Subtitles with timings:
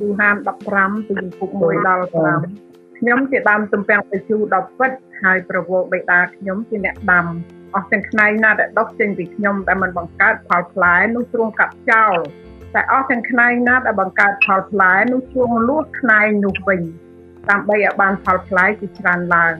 [0.00, 0.36] យូហាន
[0.70, 2.06] 15ពីពុក1ដល់
[2.52, 4.92] 5ខ្ញុំជាដើមទំពាំងទៅជូដល់ពិត
[5.22, 7.26] ហើយប្រវោបេតាខ្ញុំជាអ្នកដាំ
[7.74, 12.16] អស់ទាំងផ្នែកណាដែលដុះចេញពីខ្ញុំដែលមិនបង្កើតផលផ្លែនោះទ្រង់កាត់ចោល
[12.74, 16.80] តែអស់ទាំងផ្នែកណាដែលបង្កើតផលផ្លែនោះទ្រង់លួសផ្នែកនោះវិញ
[17.50, 19.54] ដើម្បីឲ្យបានផលផ្លែជាច្រើនឡើង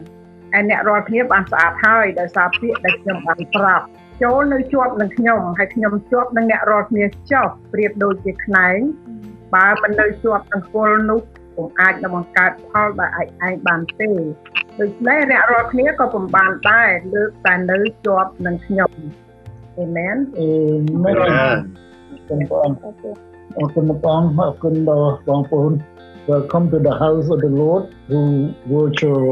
[0.52, 3.84] ហើយអ្នករាល់គ្នាបានស្អាតហើយដោយសារពាក្យដែលខ្ញុំបានប្រាប់
[4.22, 8.78] ចូលនៅជាប់នឹងខ្ញុំហើយខ្ញុំជាប់នឹងអ្នករាល់គ្នាចុះប្រៀបដូចជាខ្នែង
[9.54, 11.20] បើមិននៅជាប់នឹងគល់នោះ
[11.56, 14.10] ពុំអាចនឹងបង្កើតផលដែលឯងឯងបានទេ
[14.80, 18.90] ដូច្នេះអ្នករាល់គ្នាក៏ពុំបានដែរលើកតែនៅជាប់នឹងខ្ញុំ
[19.78, 20.48] អេមែនអេ
[21.04, 22.40] មែនអរគុណ
[23.58, 25.72] អរគុណបងអរគុណដល់បងប្អូន
[26.32, 28.34] Welcome to the house of the Lord through
[28.72, 29.28] virtual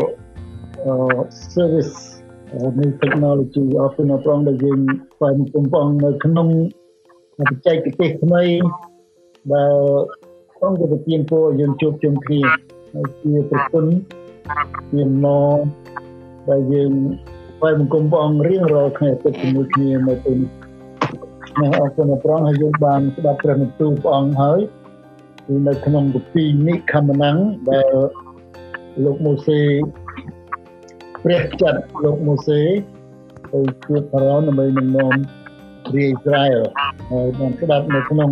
[0.89, 1.21] uh,
[1.55, 1.95] service
[2.79, 4.81] new technology អរគុណព្រះអង្គដែលយើង
[5.15, 6.49] ស្វែងគុំព្រះអង្គនៅក្នុង
[7.39, 8.43] បច្ចេកទេសថ្មី
[9.53, 9.75] ដែល
[10.57, 12.41] ព្រះអង្គទៅទានពោយើងជួបជុំគ្នា
[12.93, 13.85] ហើយជាប្រគុណ
[14.95, 15.59] មានមក
[16.49, 16.93] ដែលយើង
[17.57, 20.33] ស្វែងគុំព្រះអង្គរៀងរាល់ថ្ងៃទឹកជាមួយគ្នានៅទី
[21.61, 24.61] នេះអរគុណព្រះអង្គហើយយើងបានស្ដាប់ព្រះបន្ទូលព្រះអង្គហើយ
[25.47, 27.39] គឺនៅក្នុងគម្ពីរនិខមណាំង
[27.71, 27.93] ដែល
[29.05, 29.61] លោកម៉ូសេ
[31.23, 32.61] ព្រះចាត់លោកម៉ូសេ
[33.53, 35.17] ទៅជួបផារ៉ោនដើម្បីនឹងនាំរា
[35.87, 36.65] ជអ៊ីស្រាអែល
[37.11, 38.31] ហើយបានស្ដាប់នៅក្នុង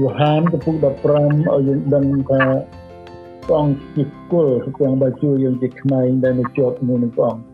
[0.00, 2.42] យូហានកំពុង15ឲ្យយើងដឹងថា
[3.46, 7.44] ព្រះអង្គជាគុលព្រះអង្គបានជួយយើងជាក្មេងដែលនៅជាប់ជាមួយនឹងព្រះអង្គ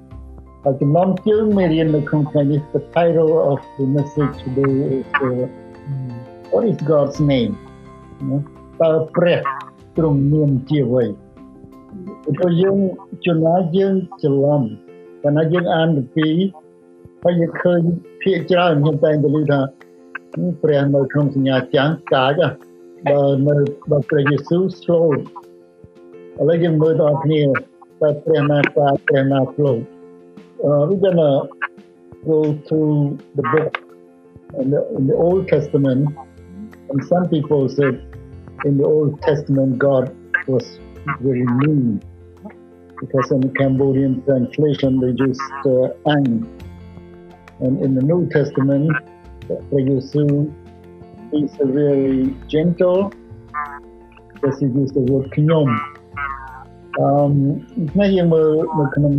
[0.65, 5.45] ហើយចំណងជើងមេរៀននៅក្នុងថ្ងៃនេះ the title of the message today is uh,
[6.53, 7.53] what is God's name
[8.81, 9.41] តើព្រះ
[9.97, 11.05] ទ្រង់មានជាអ្វី
[12.39, 12.79] ព្រោះយើង
[13.27, 14.63] ចំណាយយើងច្រឡំ
[15.23, 16.29] ប៉ុន្តែយើងអានពី
[17.23, 17.81] ហើយយើងឃើញ
[18.23, 19.61] ភាកច្រើនខ្ញុំតែងទៅឮថា
[20.62, 22.34] ព្រះនៅក្នុងសញ្ញាចាំងកាច
[23.10, 23.56] បើនៅ
[23.92, 27.42] បើព្រះយេស៊ូវ slow ឥឡូវយើងមើលដល់គ្នា
[28.02, 29.78] តើព្រះណាកាចព្រះណា slow
[30.68, 31.32] uh, we're gonna
[32.32, 32.96] go through
[33.38, 33.74] the book
[34.62, 36.02] in the, in the Old Testament
[36.90, 37.96] and some people said
[38.68, 40.06] in the Old Testament God
[40.54, 40.66] was
[41.26, 42.02] very mean
[43.00, 46.48] because in Cambodian translation they used uh, ang.
[47.60, 48.92] And in the New Testament,
[49.49, 50.53] Yesu
[51.33, 53.13] is very gentle
[54.35, 55.69] because he used the word knyom.
[57.01, 57.35] Um,
[57.93, 59.15] ថ្ងៃយើងមើលនៅក្នុង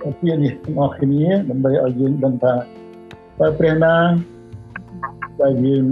[0.00, 2.54] ពាក្យនេះទាំងអស់គ្នាដើម្បីឲ្យយើងដឹងថា
[3.40, 3.94] តើព្រះណា
[5.42, 5.84] ដែលយើង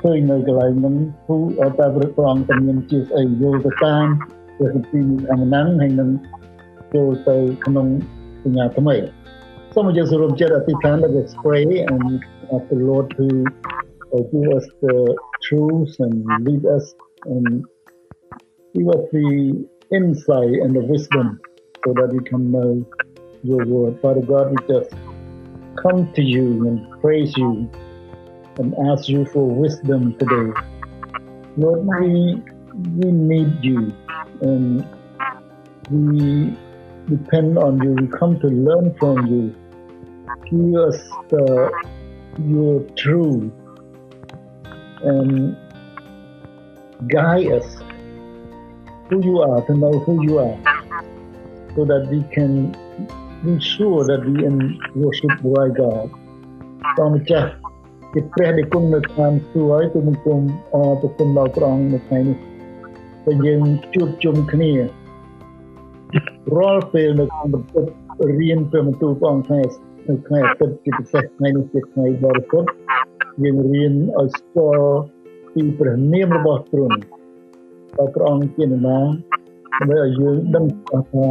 [0.00, 0.94] ឃើញនៅកន្លែងហ្នឹង
[1.26, 1.36] គឺ
[1.78, 4.06] តើព្រះអង្គតែមានជាស្អីយល់ទៅតាម
[4.56, 6.10] ព្រះគម្ពីរអមណាំងហើយនឹង
[6.94, 7.86] ចូលទៅក្នុង
[8.42, 8.94] សញ្ញាថ្មី
[9.74, 12.06] សូមយើងសរុបចិត្តអធិដ្ឋានដែល pray and
[12.54, 13.44] ask the Lord to
[14.12, 17.64] give us the truth and lead us and
[18.74, 21.40] give us the insight and the wisdom
[21.84, 22.84] so that we can know
[23.42, 23.98] your word.
[24.02, 24.94] Father God, we just
[25.82, 27.70] come to you and praise you
[28.58, 30.52] and ask you for wisdom today.
[31.56, 32.42] Lord, we,
[32.98, 33.92] we need you
[34.42, 34.84] and
[35.90, 36.54] we
[37.08, 37.92] depend on you.
[37.92, 39.54] We come to learn from you.
[40.50, 41.72] Give us the,
[42.45, 43.51] your truth
[45.03, 45.57] and
[47.07, 47.77] guide us
[49.09, 50.57] who you are, to know who you are,
[51.75, 52.75] so that we can
[53.43, 56.09] be sure that we can worship the right God.
[56.95, 57.49] ព្រះម្ចាស់
[58.13, 60.39] ជាព្រះដែលគង់នៅឋានសួគ៌ហើយទូលបង្គំ
[60.73, 62.37] អរប្រគុណដល់ព្រះអង្គនៅថ្ងៃនេះ
[63.25, 63.61] ដែលយើង
[63.93, 64.71] ជួបជុំគ្នា
[66.57, 67.89] រាល់ពេលនៅក្នុងបន្ទប់
[68.39, 69.90] រៀនព្រះបន្ទូលព្រះអង្គថ្ងៃនៅ
[70.26, 72.68] ថ្ងៃអាទិត្យជាពិសេសថ្ងៃនេះជាថ្ងៃបរិសុទ្ធ
[73.42, 74.92] យើងរៀនឲ្យស្គាល់
[75.54, 76.96] ពីព្រះនាមរបស់ទ្រង់
[77.96, 78.98] ដល់ព្រះអង្គជាណាដើ
[79.82, 80.66] ម្បីឲ្យយើងដឹង
[81.12, 81.26] ថា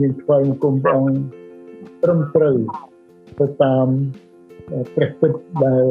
[0.00, 1.20] យើងថ្វាយបង្គំព្រះអង្គ
[2.02, 2.56] ត្រឹមត្រូវ
[3.38, 3.88] ទៅតាម
[4.94, 5.32] ព្រះពិត
[5.64, 5.84] ដែល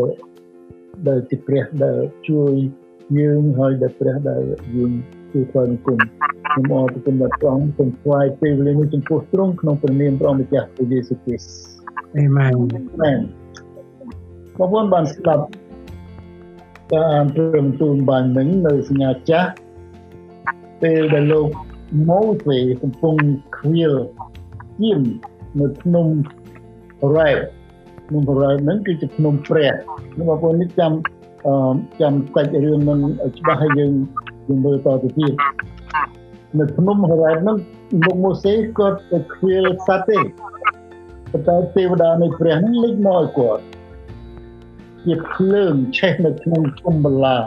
[1.08, 2.54] ដែលជាព្រះដែលជួយ
[3.20, 4.42] យើងហើយដែលព្រះដែល
[4.76, 4.92] យើង
[5.32, 6.00] គឺថ្វាយបង្គំ
[6.52, 11.79] ខ្ញុំអរគុណដល់ព្រះអង្គសូមថ្វាយពេលវេលានេះចំពោះទ្រង់ក្នុងព្រះនាមព្រះម្ចាស់ព្រះយេស៊ូវគ្រីស្ទ
[12.18, 13.20] អេមែនអេមែន
[14.58, 15.44] បងប្អូនបានស្ដាប់
[16.92, 19.50] ការអានព្រមទូនបាននឹងនៅសញ្ញាចាស់
[20.82, 21.48] ពេលដែលលោក
[22.10, 23.16] ម៉ូសេកំពុង
[23.58, 23.94] ខ្វៀល
[24.84, 25.02] យាម
[25.60, 26.08] នៅភ្នំ
[27.16, 27.30] រ៉ែ
[28.08, 29.72] ភ្នំរ៉ែហ្នឹងគឺជាភ្នំព្រះ
[30.18, 30.92] បងប្អូននេះចាំ
[32.02, 33.00] ចាំសាច់រឿងនឹង
[33.38, 33.94] ច្បាស់ឲ្យយើង
[34.48, 35.34] យើងមើលតទៅទៀត
[36.60, 37.58] នៅភ្នំហរ៉ែតនោះ
[38.06, 40.20] លោកម៉ូសេគាត់ទៅខ្វៀលសត្វទេ
[41.32, 43.64] ប៉ុន្តែទេវតានៃព្រះនឹងលេចមកឲ្យគាត់
[45.06, 47.38] ជាភ្លើងឆេះនៅក្នុងគុំបលា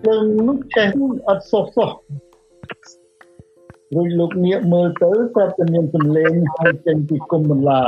[0.00, 0.88] ភ្លើងនោះចេះ
[1.28, 1.90] អត់សុះសុះ
[3.94, 7.82] រួចលោកនាគមើលទៅស្រាប់តែមានសំឡេងហៅចេញពីគុំបន្លា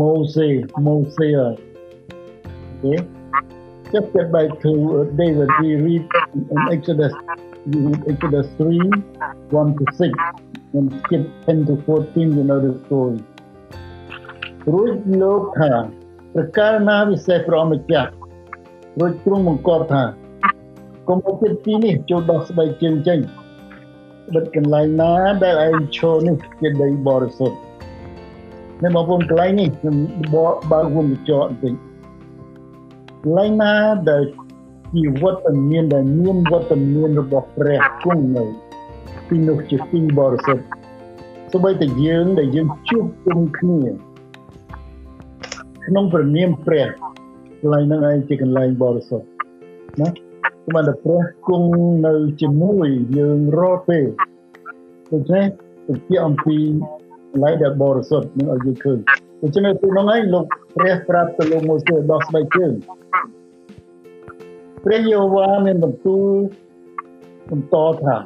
[0.00, 0.48] ម៉ូសេ
[0.86, 1.28] ម៉ូសេ
[2.84, 2.98] okay
[3.92, 6.04] just get back to uh, David we read
[6.52, 7.14] in Exodus
[7.68, 8.90] we read Exodus 3
[9.50, 10.43] 1 to 6
[10.78, 13.20] and skip 10 to 14 you know the story
[14.72, 14.92] រួច
[15.22, 15.72] លោកថា
[16.34, 18.10] ប្រការណាវិសេសព្រះម្ចាស់
[18.98, 20.02] រួចទ្រង់បង្គាប់ថា
[21.08, 23.18] កុំឲ្យចិត្តទីនេះចូលដោះស្បែកជើងចេញ
[24.34, 25.12] បិទកន្លែងណា
[25.42, 27.58] ដែលឯងឈរនេះជាដីបរិសុទ្ធ
[28.82, 29.96] នៅបងប្អូនកន្លែងនេះខ្ញុំ
[30.72, 31.74] បើកវងកញ្ចក់បន្តិច
[33.22, 33.72] កន្លែងណា
[34.10, 34.22] ដែល
[34.94, 38.44] ជាវត្តមានដែលមានវត្តមានរបស់ព្រះគង់នៅ
[39.28, 40.64] ទីនោះជាទីបរិសុទ្ធ
[41.52, 43.80] សូម្បីតែយើងដែលយើងជួបជុំគ្នា
[45.86, 46.86] ក្នុងព្រះនាមព្រះ
[47.60, 49.26] កន្លែងហ្នឹងឯងជាកន្លែងបរិសុទ្ធ
[50.00, 51.70] ណាគឺបានតែព្រះគង់
[52.06, 52.88] នៅជាមួយ
[53.18, 54.06] យើងរាល់ពេល
[55.12, 55.44] ដូច្នេះ
[55.86, 56.56] ទៅជាអំពី
[57.30, 58.98] កន្លែងដែលបរិសុទ្ធនឹងឲ្យយើងឃើញ
[59.42, 60.44] ដូច្នេះពេលហ្នឹងឯងលោក
[60.76, 62.72] ព្រះប្រាប់ទៅលោកម៉ូសេដោះស្បែកជើង
[64.84, 66.24] ព្រះយេហូវ៉ាមានបន្ទូល
[67.50, 68.16] បន្តថា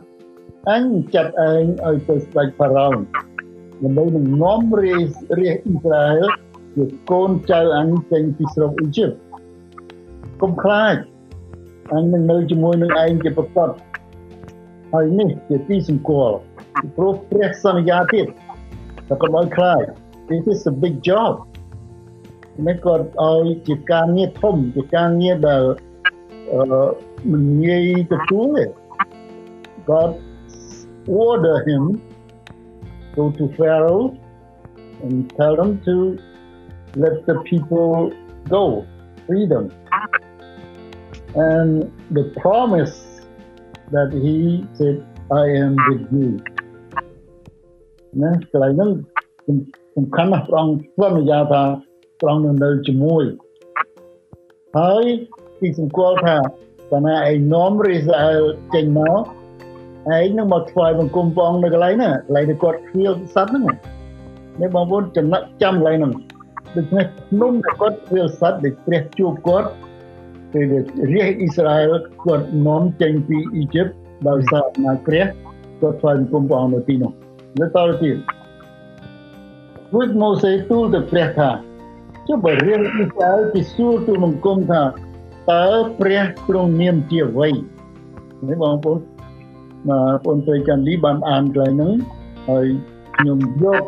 [0.67, 0.85] អញ
[1.15, 2.97] ចាត់ឯងឲ្យទៅស្ដេចផារ៉ោន
[3.83, 6.25] ដើម្បីនឹងនាំរាជរាជអ៊ីស្រាអែល
[6.77, 9.11] ជាកូនចៅអញចេញពីស្រុកអ៊ីជីប
[10.43, 10.97] កុំខ្លាច
[11.95, 13.71] អញនឹងនៅជាមួយនឹងឯងជាប្រកប
[14.93, 16.37] ហើយនេះជាទីសម្គាល់
[16.97, 18.27] ព្រោះព្រះសន្យាទៀត
[19.09, 19.83] តែកុំឲ្យខ្លាច
[20.31, 21.33] This is a big job
[22.67, 25.63] នេះក៏ឲ្យជាការងារធំជាការងារដែល
[26.53, 26.63] អឺ
[27.31, 28.65] មិនងាយទទួលទេ
[29.89, 30.11] God
[31.08, 31.84] order him
[33.16, 34.18] go to Pharaoh
[35.04, 35.96] and tell them to
[36.96, 38.12] let the people
[38.50, 38.64] go
[39.26, 39.72] freedom
[41.36, 42.96] and the promise
[43.92, 46.30] that he said I am with you
[48.22, 48.92] ណាកន្លែងហ្នឹង
[49.96, 51.64] សំខាន់ណាស់ព្រះអង្គសន្យាថា
[52.20, 53.24] ព្រះអង្គនឹងនៅជាមួយ
[54.78, 55.04] ហើយ
[55.60, 56.36] ទីសម្គាល់ថា
[56.92, 58.42] បើណាឯងនាំរ៉េសអែល
[58.74, 59.22] ចេញមក
[60.17, 63.65] ឯងនឹងមកថ្វាយបង្គំព្រះអង្គនៅកន្លែងហ្នឹងកន្លែងដែលគាត់ឃ្លៀលសត្វហ្នឹង
[64.61, 66.13] នេះបងប្អូនចំណាក់ចាំកន្លែងហ្នឹង
[66.77, 69.69] ដូច្នេះភ្នំដែលគាត់ឃ្លៀលសត្វដែលព្រះជួបគាត់
[70.53, 70.65] ពេល
[71.15, 71.95] រាជអ៊ីស្រាអែល
[72.25, 73.87] គាត់នាំចេញពីអ៊ីជីប
[74.29, 75.25] ដោយសារអំណាចព្រះ
[75.81, 77.13] គាត់ថ្វាយបង្គំព្រះអង្គនៅទីនោះ
[77.61, 78.17] នៅតទៅទៀត
[79.95, 81.51] រួចម៉ូសេទូលទៅព្រះថា
[82.29, 84.83] ចុះបើរៀនអ៊ីស្រាអែលពីសួរទូលបង្គំថា
[85.53, 85.67] តើ
[86.01, 87.49] ព្រះទ្រង់នាមជាអ្វី
[88.49, 88.99] នេះបងប្អូន
[89.87, 89.91] ម
[90.25, 91.95] កបងត្រូវចាំលីបានអានកន្លែងហ្នឹង
[92.49, 92.67] ហើយ
[93.17, 93.83] ខ្ញុំយក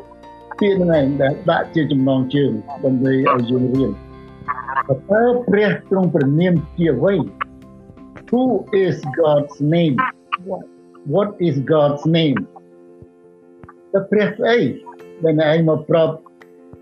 [0.58, 2.52] ពាក្យហ្នឹងឯងដែលដាក់ជាចំណងជើង
[2.84, 3.90] ដើម្បីឲ្យយើងរៀន
[4.88, 7.14] តើព្រះទ្រង់ព្រះនាមជាអ្វី
[8.30, 8.42] Who
[8.84, 9.96] is God's name
[10.48, 10.64] what
[11.14, 12.38] what is God's name
[13.92, 14.58] តើព្រះស្អី
[15.24, 16.14] ដែលឯងមកប្រាប់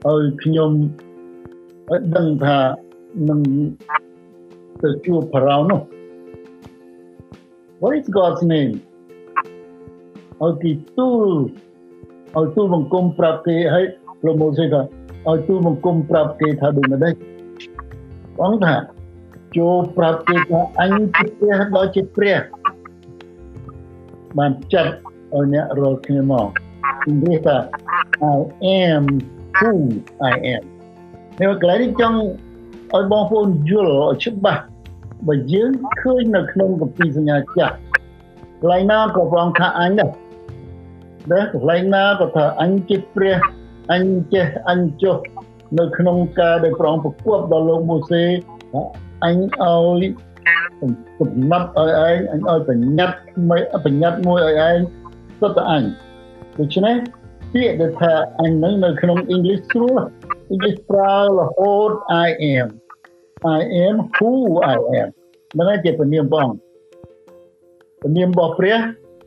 [0.06, 0.70] ឲ្យខ្ញុំ
[2.16, 2.58] ដឹងថា
[3.28, 3.40] នឹង
[4.82, 5.81] ទៅជួបផារ៉ោនោះ
[7.81, 8.72] What is God's name
[10.44, 11.29] ឲ្យគេទូល
[12.37, 13.85] ឲ្យទូលបង្គំប្រាប់គេឲ្យ
[14.23, 14.82] ប្រមូលសេថា
[15.29, 17.14] ឲ្យទូលបង្គំប្រាប់គេថាដូចម្ដេច
[18.38, 18.75] បងថា
[19.56, 22.38] ចូលប្រាប់គេថាអញជាព្រះដ៏ជាព្រះ
[24.38, 24.92] បានចាត់
[25.35, 26.49] ឲ្យអ្នករកគ្នាមក
[27.09, 27.57] និយាយថា
[28.35, 28.38] I
[28.83, 29.04] am
[29.59, 29.73] who
[30.33, 30.62] I am
[31.40, 32.18] នេះកន្លែងនេះចង់
[32.95, 34.62] ឲ្យបងប្អូនយល់ឲ្យច្បាស់
[35.26, 37.75] បើយើងឃើញនៅក្នុងគម្ពីរសញ្ញាចាស់
[38.61, 40.09] កន្លែងណាក៏ព្រះអង្គថាអញដែរ
[41.32, 43.37] ដែរកន្លែងណាក៏ថាអញជាព្រះ
[43.92, 44.04] អញ
[44.35, 45.16] ចេះអញចុះ
[45.78, 48.25] នៅក្នុងការដែលព្រះអង្គប្រគប់ដល់លោកម៉ូសេ
[49.25, 50.12] អញឲ្យ
[51.18, 54.78] កំណត់ឲ្យឯងអញឲ្យបញ្ញត្តិបញ្ញត្តិមួយឲ្យឯង
[55.40, 55.82] សុទ្ធតែអញ
[56.58, 56.97] ដូច្នេះ
[57.52, 60.00] ពាក្យដែលថាអញនឹងនៅក្នុង English ស្រួល
[60.52, 61.90] English ប្រើរហូត
[62.26, 62.68] I am
[63.58, 64.32] I am who
[64.75, 65.08] I am
[65.52, 66.49] ហ្នឹងជាពនាមបង
[68.02, 68.78] ពនាមរបស់ព្រះ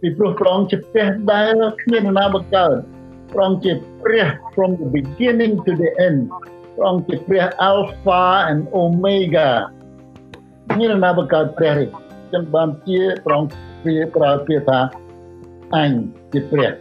[0.01, 2.75] ពីព្រោះព្រះអង្គជាព្រះដែលគ្មានណាបង្កើត
[3.33, 3.71] ព្រះអង្គជា
[4.03, 6.19] ព្រះ from the beginning to the end
[6.75, 9.49] ព្រះអង្គជាព្រះ Alpha and Omega
[10.77, 11.85] មានណាបង្កើតព្រះទេ
[12.33, 13.53] ចឹងបានជាព្រះអង្គ
[13.83, 14.79] ព្រាប្រើពាក្យថា
[15.75, 15.91] អញ
[16.31, 16.71] ជាព្រះ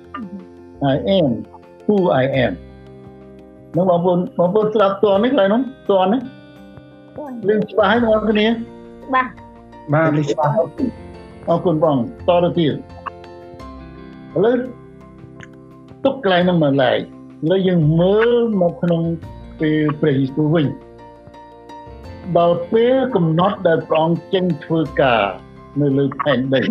[0.93, 1.29] I am
[1.87, 2.53] who I am
[3.77, 5.61] នឹងបងប្អូនបងប្អូនស្ដាប់តនេះកន្លែងនោះ
[5.91, 6.21] តនេះ
[7.49, 8.47] លឺច្បាស់ហើយបងប្អូនគ្នា
[9.15, 9.27] បាទ
[9.93, 10.53] បាទលឺច្បាស់
[11.49, 11.97] អរគុណបង
[12.29, 12.75] តទៅទៀត
[14.35, 14.57] ឥឡូវ
[16.05, 19.03] ទុកកន្លែងនោះមកឡែកឥឡូវយើងមើលមកក្នុង
[19.61, 20.67] ពេលព្រះយេស៊ូវវិញ
[22.39, 25.23] ដល់ពេលកំណត់ដែលព្រះអង្គចេញធ្វើការ
[25.81, 26.63] នៅលើផែនដី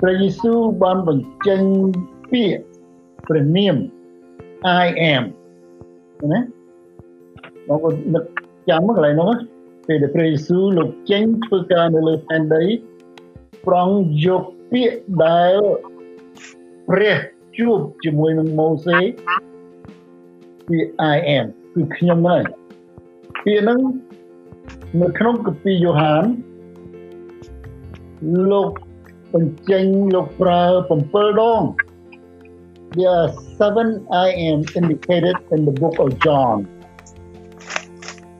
[0.00, 1.60] ព្រះយេស៊ូវបានបញ្ចេញ
[2.30, 2.62] ពាក្យ
[3.28, 3.76] ព្រះនាម
[4.84, 5.24] I am
[6.32, 6.40] ណា
[7.68, 8.24] បងប្អូននឹក
[8.68, 9.32] ចាំកន្លែងនោះ
[9.86, 12.64] ពេលដែលព្រះយេស៊ូវលោកចេញធ្វើការនៅលើផែនដី
[13.66, 13.88] ប្រង
[14.26, 15.56] យកពាក្យដែល
[16.90, 17.16] ព្រះ
[17.58, 18.98] ជួបជាមួយនឹងម៉ូសេ
[20.68, 22.42] ពាក្យ I am គឺខ្ញុំហើយ
[23.44, 23.80] ពាក្យហ្នឹង
[25.00, 26.24] នៅក្នុងកាពីយ៉ូហាន
[28.50, 28.68] លោក
[29.34, 30.62] បញ្ចេញលោកប្រើ
[31.00, 31.62] 7ដង
[32.96, 33.28] There are
[33.58, 33.88] seven
[34.24, 36.56] I am indicated in the book of John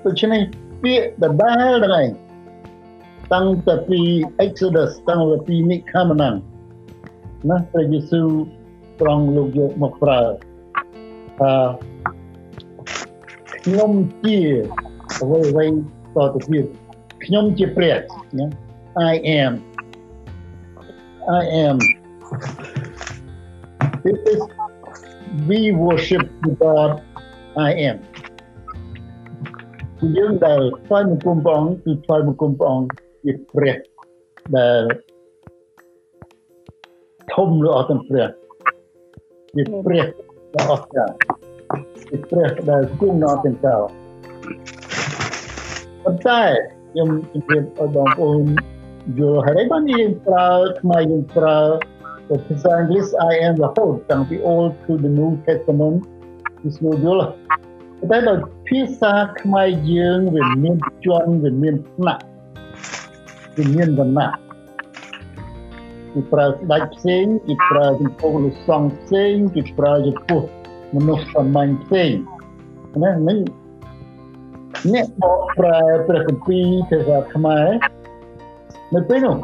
[0.04, 0.42] ដូច្នេះ
[0.82, 2.08] ពាក្យដដែលហ្នឹងឯង
[3.32, 4.00] តាំងតែពី
[4.44, 6.34] Exodus តាំងពីនិខមណាំ
[7.48, 8.28] ណាព្រះយេស៊ូវ
[9.00, 10.20] ត្រង់លោកយកមកប្រើ
[11.40, 11.54] ថា
[13.64, 13.90] ខ្ញុំ
[14.24, 14.38] ជា
[15.20, 15.72] អ្វីអ្វីត
[16.16, 16.66] ទៅទៀត
[17.24, 17.96] ខ្ញុំជាព្រះ
[18.38, 18.46] ណា
[19.12, 19.52] I am
[21.40, 21.76] I am
[24.04, 24.40] this is
[25.48, 26.90] we worship the God
[27.68, 27.96] I am
[30.16, 32.88] យើងដែលថ្វាយបង្គំព្រះអង្គគឺថ្វាយបង្គំព្រះអង្គ
[33.24, 33.76] ជាព្រះ
[34.56, 34.82] ដែល
[37.34, 38.28] ធំលើអស់ទាំងព្រះ
[39.54, 40.04] ជាព្រះ
[40.54, 41.14] ដ៏អស្ចារ្យ
[42.08, 43.76] ជាព្រះដែលគង់នៅទាំងកៅ
[46.04, 46.42] ប៉ុន្តែ
[46.90, 48.44] ខ្ញុំជម្រាបឲ្យបងប្អូន
[49.18, 50.48] យល់ហើយបានយើងប្រើ
[50.80, 51.58] ខ្មែរយើងប្រើ
[52.46, 55.96] ភាសាអង់គ្លេស I am the whole តាំងពី Old to the New Testament
[56.60, 57.28] គឺស្រួលយល់
[58.10, 62.20] តែដល់ភាសាខ្មែរយើងវាមានជាន់វាមានផ្នែក
[63.56, 64.49] វាមានវណ្ណៈ
[66.12, 70.42] គេប្រើស្ដេចផ្សេងគេប្រើចំពោះលោកសង្ឃផ្សេងគេប្រើចំពោះ
[70.94, 72.10] មនុស្សសាមញ្ញផ្សេង
[73.02, 73.38] ណានឹង
[74.92, 77.68] អ្នកបកប្រែព្រះគម្ពីរភាសាខ្មែរ
[78.94, 79.36] នៅពេលនោះ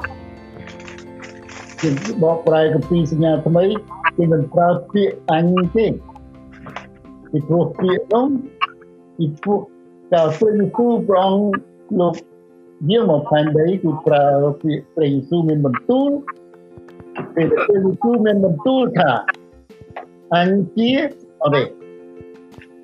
[1.82, 1.90] គេ
[2.22, 3.64] បកប្រែគម្ពីរសញ្ញាថ្មី
[4.16, 5.46] គេមិនប្រើពាក្យអញ
[5.76, 5.86] ទេ
[7.30, 8.26] ពីព្រោះពាក្យនោះ
[9.16, 9.60] ពីព្រោះ
[10.14, 11.34] តើព្រះយេស៊ូវប្រង
[12.00, 12.14] លោក
[12.90, 14.24] យាងមកផែនដីគឺប្រើ
[14.62, 16.10] ពាក្យព្រះយេស៊ូវមានបន្ទូល
[17.34, 19.10] ពេលព្រះយេស៊ូវមានបន្ទូលថា
[20.34, 20.90] អញជា
[21.42, 21.62] អត់ទេ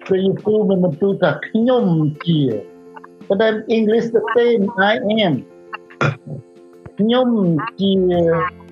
[0.07, 1.85] ព្រះយេស៊ូវមានបន្ទូលថាខ្ញុំ
[2.27, 2.41] ជា
[3.29, 4.63] ប៉ុន្តែ English the same
[4.93, 5.35] I am
[6.99, 7.29] ខ្ញុំ
[7.81, 7.93] ជា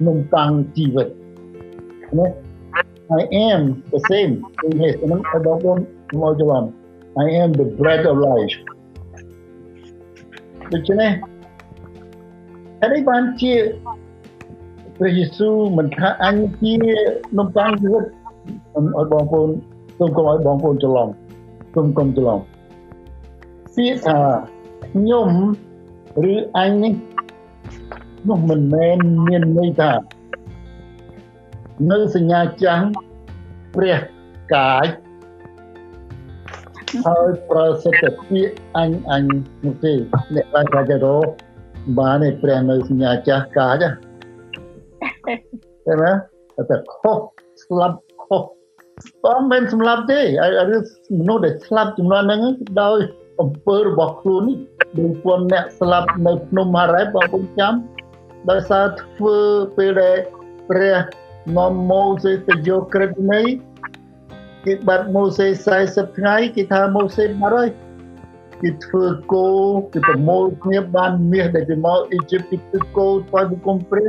[0.07, 1.09] នំប៉័ងជីវិត
[2.19, 2.27] ណា
[3.21, 3.61] I am
[3.93, 4.33] the same
[4.67, 5.79] English ហ្នឹងអត់បង
[6.21, 6.65] មកច្រឡំ
[7.25, 8.55] I am the bread of life
[10.73, 11.13] ដូច្នេះ
[12.81, 13.53] ហើយបានជា
[15.03, 16.75] ព្រះយេស៊ូវមិនថាអញជា
[17.39, 19.49] នំប៉័ងជីវិតឲ្យបងប្អូន
[19.99, 21.09] សូមកុំឲ្យបងប្អូនច្រឡំ
[21.75, 22.39] សូមកុំច្រឡំ
[23.75, 24.19] ពាក្យថា
[24.87, 25.29] ខ្ញុំ
[26.33, 26.95] ឬអញនេះ
[28.29, 29.93] នោះមិនមែនមានន័យថា
[31.91, 32.87] នៅសញ្ញាចាស់
[33.75, 33.99] ព្រះ
[34.55, 34.87] កាយ
[37.07, 39.23] ហើយប្រសិទ្ធពាក្យអញអញ
[39.65, 39.93] នោះទេ
[40.35, 41.17] អ្នកបានកាចរោ
[41.99, 43.85] បានឯព្រះនៅសញ្ញាចាស់កាច
[45.87, 46.13] ទេណា
[46.71, 47.19] តែខុស
[47.65, 48.43] ស្លាប់ខុស
[49.25, 50.21] បងមិនសម្លាប់ទេ
[50.73, 50.79] ឬ
[51.19, 52.41] មនុស្សដែលស្លាប់ចំនួនហ្នឹង
[52.83, 52.99] ដោយ
[53.41, 54.57] អំពើរបស់ខ្លួននេះ
[54.99, 57.75] ដូចពន្ធអ្នកស្លាប់នៅភ្នំហារ៉ែបងប្អូនចាំ
[58.51, 59.39] ដោយសារធ្វើ
[59.77, 60.17] ពេលដែល
[60.69, 60.97] ព្រះ
[61.57, 63.41] នាំម៉ូសេទៅយកក្រឹតនៃ
[64.65, 65.47] គេបាត់ម៉ូសេ
[65.83, 67.69] 40ថ្ងៃគេថាម៉ូសេបាត់ហើយ
[68.63, 69.47] គេធ្វើគោ
[69.93, 74.09] គេប្រមូលគ្នាបានមាសដែលពីមកអ៊ីជីបគេធ្វើគោថ្វាយបង្គំព្រះ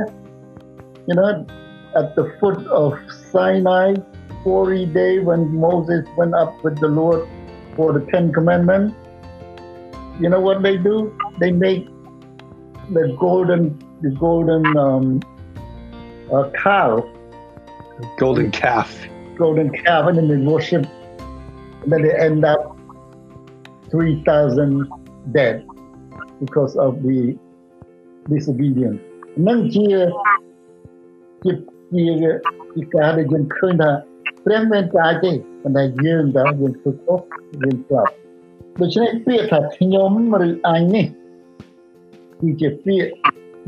[1.06, 1.46] you know,
[1.96, 2.98] at the foot of
[3.30, 3.96] Sinai,
[4.44, 7.28] 40 day when Moses went up with the Lord
[7.76, 8.94] for the Ten Commandments.
[10.20, 11.16] You know what they do?
[11.38, 11.86] They make
[12.90, 15.22] the golden, the golden um,
[16.32, 17.00] uh.
[18.18, 19.06] Golden calf.
[19.36, 20.86] Golden calf, and then they worship,
[21.82, 22.76] and then they end up
[23.90, 24.88] 3,000
[25.32, 25.66] dead
[26.40, 27.38] because of the
[28.28, 29.00] disobedience.
[29.36, 30.10] And then here,
[31.44, 31.52] ជា
[31.92, 32.04] ជា
[32.74, 33.90] ជាការដែលយើងឃើញថា
[34.44, 35.30] ព្រះមិនចាយទេ
[35.62, 37.20] ប៉ុន្តែយើងតើយើងធ្វើខុស
[37.62, 38.12] យើងស្លាប់
[38.80, 40.10] ដូច្នេះពាក្យថាខ្ញុំ
[40.46, 41.06] ឬអញនេះ
[42.40, 43.12] គឺជាពាក្យ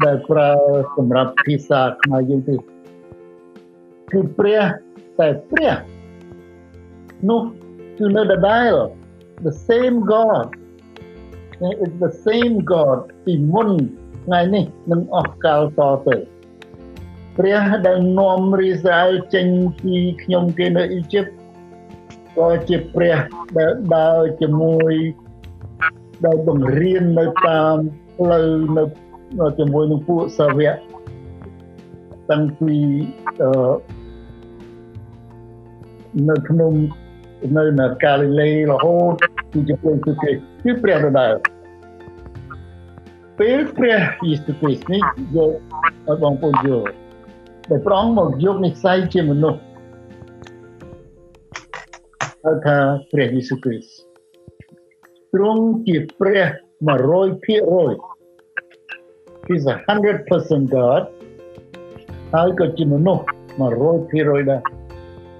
[0.04, 0.50] ដែលប្រើ
[0.96, 4.62] សម្រាប់ភាសាខ្មែរយើងទេគឺព្រះ
[5.18, 5.74] តែព្រះ
[7.28, 7.40] នោះ
[7.98, 8.72] គឺនៅដដែល
[9.46, 10.46] the same god
[11.84, 13.70] it's the same god ពីមុន
[14.24, 16.16] ថ្ងៃនេះនឹងអស់កាលតទៅ
[17.38, 19.46] ព្រះដែលនាំរីស្រាអែលចេញ
[19.82, 21.24] ពីខ្ញុំគេនៅអ៊ីជីប
[22.36, 23.16] ក៏ជាព្រះ
[23.58, 24.92] ដែលដើរជាមួយ
[26.24, 27.76] ដែលបង្រៀននៅតាម
[28.16, 30.76] ផ្លូវនៅជាមួយនឹងពួកសាវក
[32.30, 32.76] តាំងពី
[33.42, 33.50] អឺ
[36.28, 36.72] នៅក្នុង
[37.56, 39.14] នៅនៅកាលីលេរហូត
[39.52, 41.34] គឺជាព្រះយេស៊ូវគ្រីស្ទគឺព្រះដដែល
[43.38, 45.02] ពេលព្រះយេស៊ូវគ្រីស្ទនេះ
[45.36, 45.52] យក
[46.06, 46.90] ឲ្យបងប្អូនយល់
[47.70, 49.60] ដែលព្រះអង្គមកយកនិស្ស័យជាមនុស្ស
[52.44, 52.76] ហៅថា
[53.10, 53.94] ព្រះយេស៊ូវគ្រីស្ទ
[55.32, 56.46] ទ្រង់ជាព្រះ
[56.88, 58.14] 100%
[59.48, 61.02] He's a 100% God
[62.34, 63.24] ហើយក៏ជាមនុស្ស
[63.58, 64.60] 100%ដែរ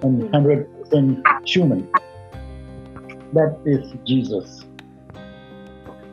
[0.05, 1.81] and 100% human
[3.37, 4.49] that is Jesus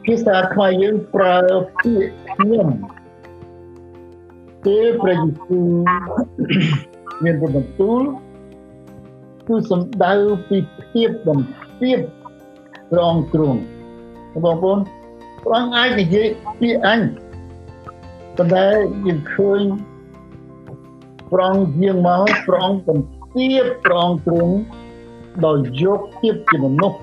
[0.05, 1.37] ភាសាខ្មែរយើងប្រើ
[1.81, 2.69] ពាក្យខ្ញុំ
[4.65, 5.65] ពេលព្រះយេស៊ូវ
[7.23, 8.01] មានបន្ទូល
[9.47, 10.13] គឺសំដៅ
[10.49, 10.57] ពី
[10.91, 11.39] ភាពបំ
[11.79, 11.99] ពេញ
[12.89, 13.59] ព្រះអង្គទ្រង់
[14.43, 14.79] បងប្អូន
[15.43, 16.27] ព្រះអង្គអាចនិយាយ
[16.59, 16.99] ពាក្យអញ
[18.37, 18.67] ប៉ុន្តែ
[19.05, 19.61] យើងឃើញ
[21.31, 22.99] ព្រះអង្គយាងមកព្រះអង្គបំ
[23.33, 24.55] ពេញព្រះអង្គទ្រង់
[25.45, 26.99] ដោយយកភាពជាមនុស្ស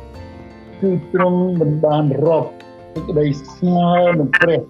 [0.81, 2.51] គឺទ្រង់មិនបានរាប់
[2.93, 3.25] សេចក្តី
[3.57, 4.61] ស្មើនឹងព្រះ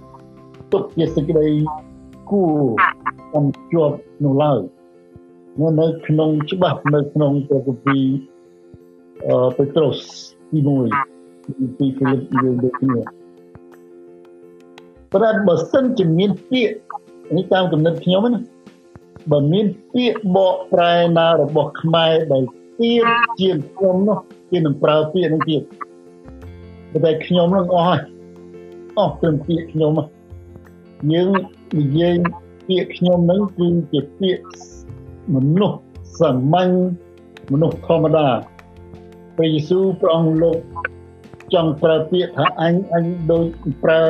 [0.73, 1.49] ទុកជាសេចក្តី
[2.31, 2.61] គួរ
[3.35, 4.61] កំជាប់នោះឡើយ
[5.61, 8.05] នៅនៅក្នុងច្បាប់នៅក្នុងព្រះគម្ពីរ
[9.27, 9.99] អឺពេត្រុស
[10.51, 13.01] ទី1ពីហ្វីលីបយើងដូចគ្នា
[15.13, 16.75] ប៉ុន្តែបើសិនជាមានពាក្យ
[17.37, 18.41] នេះតាមគំនិតខ្ញុំណា
[19.33, 22.45] បើមានពាក្យបកប្រែណារបស់ខ្មែរដែល
[22.81, 23.05] ទៀត
[23.41, 24.19] ជាខ្ញុំនោះ
[24.51, 25.63] គេនឹងប្រើពាក្យនឹងទៀត
[27.05, 28.01] តែខ្ញុំនឹងអស់ហើយ
[28.99, 29.93] អស់ព្រមពាក្យខ្ញុំ
[31.13, 31.29] យើង
[31.77, 32.17] និយាយ
[32.67, 34.45] ពាក្យខ្ញុំនឹងគឺជាពាក្យ
[35.35, 35.81] មនុស្ស
[36.21, 36.73] សាមញ្ញ
[37.53, 38.29] មនុស្សធម្មតា
[39.37, 40.59] ព្រះយេស៊ូវព្រះអង្គលោក
[41.55, 43.45] ចង់ប្រើពាក្យថាអញអញដូច
[43.85, 44.01] ប្រើ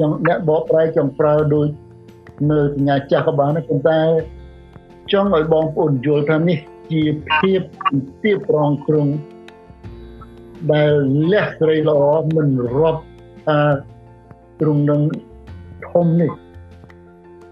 [0.00, 1.68] ចង់អ្នកបកប្រែចង់ប្រើដូច
[2.50, 4.00] នៅសញ្ញាចាស់ក៏បានប៉ុន្តែ
[5.12, 6.58] ចង់ឲ្យបងប្អូនយល់ថានេះ
[6.92, 7.02] ជា
[7.38, 7.60] ភាព
[8.22, 9.08] ទៀបប្រងគ្រង
[10.72, 10.92] ដែល
[11.32, 12.02] លះស្រីល្អ
[12.36, 13.02] មិនរាប់
[13.46, 13.60] ថា
[14.60, 15.00] ទ្រង់នឹង
[15.88, 16.32] ធំនេះ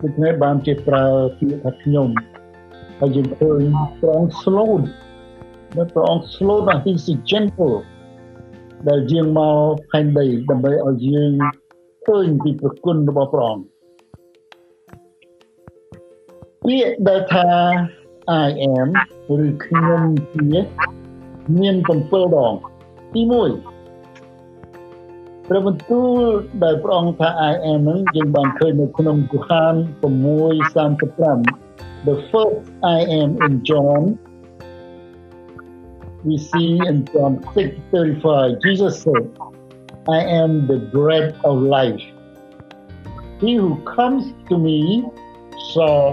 [0.03, 1.05] ដូច្នេះបានជាប្រើ
[1.39, 2.09] ពាក្យថាខ្ញុំ
[2.99, 3.63] ហើយយើងឃើញ
[4.01, 4.73] ព្រះអង្គ slow
[5.77, 7.77] នៅព្រះអង្គ slow ណាស់ he's gentle
[8.89, 11.33] ដែលយើងមកផែនដីដើម្បីឲ្យយើង
[12.07, 13.65] ឃើញពីប្រគុណរបស់ព្រះអង្គ
[16.65, 17.49] ពាក្យដែលថា
[18.47, 18.89] I am
[19.47, 20.03] ឬខ្ញុំ
[20.35, 20.61] ជា
[21.59, 22.55] មាន7ដង
[23.13, 23.76] ទី1
[25.49, 26.21] ព្រះបន្ទូល
[26.63, 31.39] ដែលព្រះអង្គថា I am ហ្នឹងយើងបានឃើញនៅក្នុងយូហាន6:35
[32.09, 32.65] The first
[32.97, 34.03] I am in John
[36.27, 39.25] we see in John 6:35 Jesus said
[40.19, 42.05] I am the bread of life
[43.43, 44.79] He who comes to me
[45.69, 46.07] shall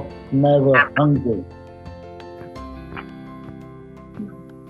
[0.45, 1.39] never hunger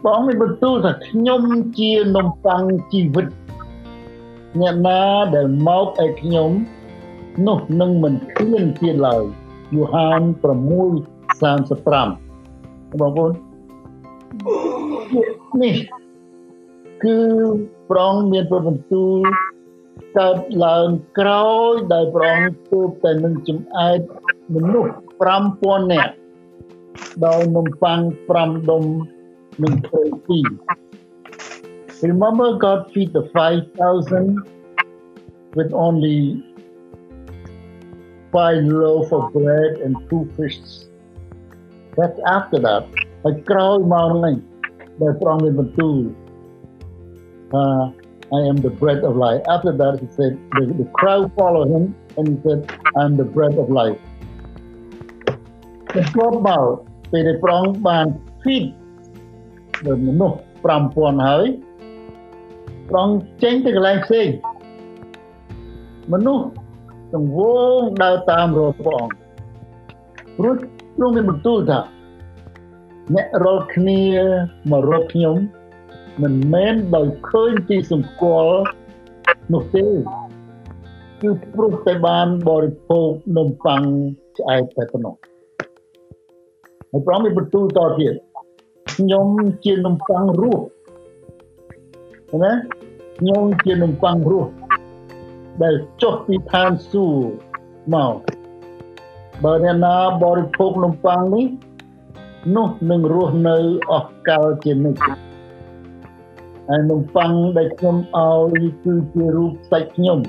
[0.06, 1.42] បងមានបន្ទូលថាខ្ញុំ
[1.80, 3.28] ជានំប៉័ងជីវិត
[4.60, 5.02] អ្នកណា
[5.36, 6.52] ដែលមកឲ្យខ្ញុំ
[7.48, 9.24] នោះនឹងមិនឃ្លានទៀតឡើយ
[9.76, 13.32] យូហាន6:35បងប្អូន
[15.62, 15.76] នេះ
[17.04, 17.18] គឺ
[17.92, 19.18] ប្រងមានប្របន្ទូល
[20.18, 20.88] កើតឡើង
[21.20, 22.40] ក្រោយដែលប្រង
[22.72, 24.00] ទូតែនឹងចំអែត
[24.54, 24.94] មនុស្ស
[25.44, 26.14] 5000នាក់
[27.26, 28.00] ដោយនំប៉័ង
[28.36, 28.84] 5ដុំ
[29.64, 30.46] និងព្រៃពីរ
[32.03, 34.39] Remember, God feed the 5,000
[35.55, 36.45] with only
[38.33, 40.89] five loaves of bread and two fishes.
[41.97, 42.83] That's after that.
[43.29, 44.37] Iក្រោយមកនេះ
[45.01, 45.97] ដែលព្រះអង្គមានបន្ទូល
[47.61, 47.85] uh,
[48.39, 49.41] I am the bread of life.
[49.49, 51.85] After that, he said, the, the crowd followed him
[52.17, 52.61] and he said,
[52.97, 53.99] I am the bread of life.
[55.95, 56.67] The God មក
[57.13, 58.07] ពេលដែលព្រះអង្គបាន
[58.43, 58.67] feed
[59.87, 61.47] ដល់មនុស្ស5000ហើយ
[62.90, 64.28] ត្រង់ចេញទៅកន្លែងផ្សេង
[66.14, 66.46] មនុស្ស
[67.14, 67.40] សង្វ
[67.78, 69.14] ងដើរតាមរកព្រះអង្គ
[70.38, 70.54] ព្រោះ
[70.98, 71.80] ទ្រង់មានបន្ទូលថា
[73.16, 74.02] អ្នករាល់គ្នា
[74.72, 75.36] មករកខ្ញុំ
[76.22, 78.58] មិនមែនដោយឃើញទីសម្គាល់
[79.54, 79.86] នោះទេ
[81.22, 83.82] គឺព្រោះតែបានបរិភោគនំប៉័ង
[84.38, 85.16] ឆ្អែតតែប៉ុណ្ណោះ
[86.92, 88.14] ហើយព្រះមានបន្ទូលតទៀត
[88.96, 89.28] ខ្ញុំ
[89.66, 90.64] ជានំប៉័ងរស់
[92.42, 92.52] ណា
[93.18, 94.52] ខ្ញុំជានំប៉័ងរស់
[95.64, 97.24] ដែលចុះពីឋានសួគ៌
[97.94, 98.16] មក
[99.44, 101.46] បើអ្នកណាបរិភោគនំប៉័ងនេះ
[102.56, 103.58] នោះនឹងរស់នៅ
[103.92, 105.00] អស់កលជានិច្ច
[106.68, 110.20] ហើយនំប៉័ងដែលខ្ញុំឲ្យគឺជារូបសាច់ខ្ញុំ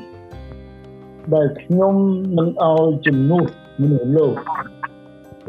[1.35, 1.95] ដែលខ្ញុំ
[2.39, 3.47] នឹងឲ្យជំនួស
[3.81, 4.35] មនុស្សលោក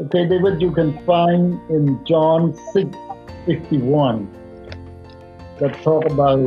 [0.00, 1.44] Okay David you can find
[1.76, 2.40] in John
[2.72, 4.45] 6:51
[5.58, 6.38] that talk about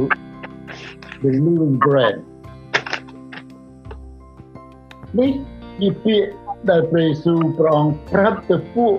[1.22, 2.16] the living bread
[5.18, 5.32] នេះ
[5.80, 6.30] ជាពាក្យ
[6.70, 8.94] ដែលព្រះយេស៊ូវព្រះអង្គប្រាប់ទៅពួក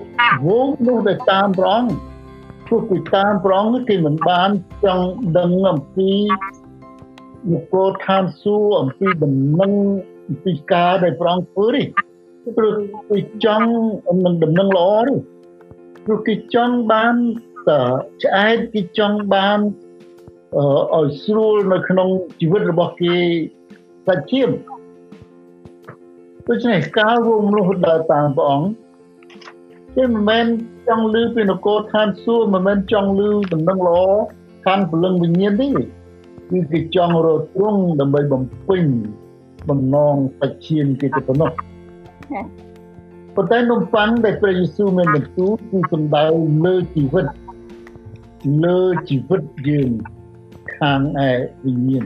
[0.46, 1.92] វងនោះដែលតាមព្រះអង្គ
[2.68, 4.50] ពួកពីតាមព្រះអង្គគេមិនបាន
[4.84, 5.06] ចង់
[5.38, 6.10] ដឹងអំពី
[7.52, 9.72] នគរឋានសួគ៌អំពីដំណឹង
[10.28, 11.86] អំពីការដែលព្រះអង្គធ្វើនេះ
[12.56, 12.74] ព្រោះ
[13.10, 13.68] គេចង់
[14.24, 15.14] នឹងដំណឹងល្អទេ
[16.04, 17.14] ព្រោះគេចង់បាន
[17.68, 17.70] ត
[18.22, 19.58] ឆ្អែតគេចង់បាន
[20.58, 22.08] ឲ្យស្រួលនៅក្នុង
[22.40, 23.16] ជីវិតរបស់គេ
[24.06, 24.50] សាច់ឈាម
[26.46, 28.68] ដូច្នេះការវងមនុស្សដើរតាមព្រះអង្គ
[29.96, 30.46] គេមិនមែន
[30.88, 34.00] ចង់លឺពីនគរឋានសួគ៌មិនមែនចង់លឺដំណឹងល្អ
[34.66, 35.68] ខាងព្រលឹងវិញ្ញាណទេ
[36.50, 38.84] គឺគេចង់រត់ទ្រង់ដើម្បីបំពេញ
[39.68, 41.50] បំណងបច្ឈានគេទៅប៉ុណ្ណោះ
[43.34, 46.24] ប៉ុន្តែនំប៉័ងដែលព្រះយេស៊ូវមានបន្ទូលគឺសំដៅ
[46.64, 47.26] លើជីវិត
[48.64, 49.90] លើជីវិតយើង
[50.80, 51.28] ខាងឯ
[51.64, 52.04] វិញ្ញាណ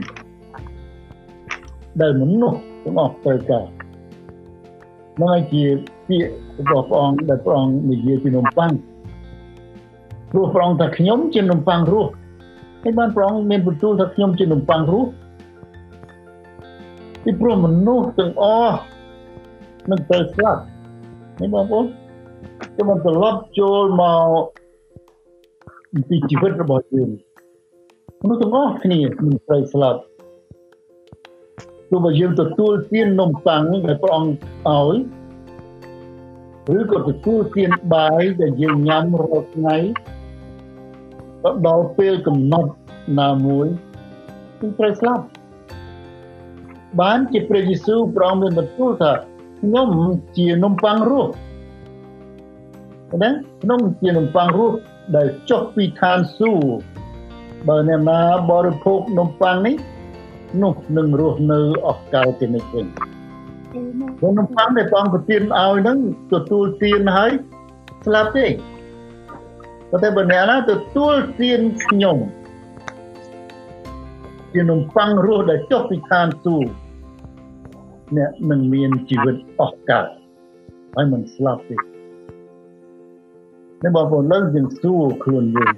[2.01, 3.65] ដែលមនុស្សទាំងអស់ត្រូវការ
[5.21, 5.63] នោះជា
[6.07, 8.71] ពាក្យរបស់ព្រះអង្គដែលព្រះអង្គនិយាយពីនំប៉័ង
[10.31, 12.11] ព្រោះព្រះអង្គថាខ្ញុំជានំប៉័ងរស់
[12.83, 15.09] ហើយបានព្រះអង្គមានបន្ទូលថាខ្ញុំជានំប៉័ងរស់
[17.23, 18.77] ពីព្រោះមនុស្សទាំងអស់
[19.91, 20.61] នឹងទៅស្លាប់
[21.39, 21.85] នេះបងប្អូន
[22.75, 24.43] គឺมันត្រឡប់ចូលមក
[26.09, 27.09] ពីជីវិតរបស់យើង
[28.21, 29.99] មនុស្សទាំងអស់គ្នានឹងត្រូវស្លាប់
[31.89, 34.33] ទោះបីយើងទទួលទាននំប៉័ងដែលព្រះអង្គ
[34.69, 34.95] ឲ្យ
[36.77, 39.75] ឬក៏ទទួលទានបាយដែលយើងញ៉ាំរាល់ថ្ងៃ
[41.43, 42.71] ទៅដល់ពេលកំណត់
[43.19, 43.67] ណាមួយ
[44.59, 45.25] គឺត្រូវស្លាប់
[47.01, 49.13] បានជាព្រះយេស៊ូវព្រះអង្គមានបន្ទូលថា
[49.61, 49.89] ខ្ញុំ
[50.37, 51.31] ជានំប៉័ងរស់
[53.21, 53.29] ណា
[53.61, 54.77] ខ្ញុំជានំប៉័ងរស់
[55.15, 56.94] ដែលចុះពីឋានសួគ៌
[57.67, 58.19] បើអ្នកណា
[58.51, 59.75] បរិភោគនំប៉័ងនេះ
[60.63, 62.85] នោះនឹងរស់នៅអស់កលទៅនេះវិញ
[64.39, 65.97] នំប៉័ងដែលព្រះអង្គប្រទានឲ្យហ្នឹង
[66.33, 67.31] ទទួលទានហើយ
[68.05, 68.45] ស្លាប់ទេ
[69.89, 72.17] ប៉ុន្តែបើអ្នកណាទទួលទានខ្ញុំ
[74.53, 76.69] ជានំប៉័ងរស់ដែលចុះពីឋានសួគ៌
[78.17, 80.05] អ្នកនឹងមានជីវិតអស់កល
[80.95, 81.77] ហើយមិនស្លាប់ទេ
[83.83, 85.73] នេះបងប្អូនលើយើងសួរខ្លួនយើង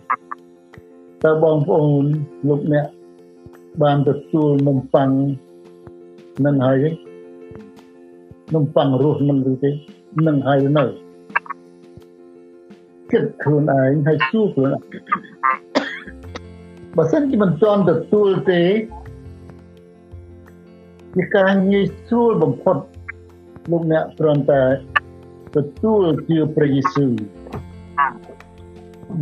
[1.28, 2.06] តើបងប្អូន
[2.48, 2.88] លោកអ្នក
[3.84, 5.10] បានទទួលនំប៉័ង
[6.46, 6.90] នឹងហើយទេ
[8.56, 9.72] នំប៉័ងរស់នឹងឬទេ
[10.28, 10.86] នឹងហើយនៅ
[13.12, 14.82] គិតខ្លួនឯងហើយសួរខ្លួនឯង
[16.96, 18.62] បើសិនជាមិនទាន់ទទួលទេ
[21.16, 22.78] ជាការងាយស្រួលបំផុត
[23.72, 24.64] លោកអ្នកគ្រាន់តែ
[25.56, 27.14] ទទួលជាព្រះយេស៊ូវ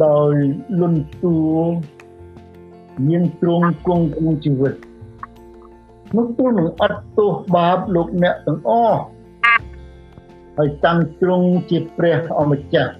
[0.06, 0.34] ដោយ
[0.82, 1.38] លន់តួ
[3.08, 4.73] មានទ្រង់គង់ក្នុងជីវិត
[6.15, 9.01] នោះទូនឹងអត់ទោសបាបលោកអ្នកទាំងអស់
[10.58, 12.93] ហើយតាំងទ្រង់ជាព្រះអម្ចាស់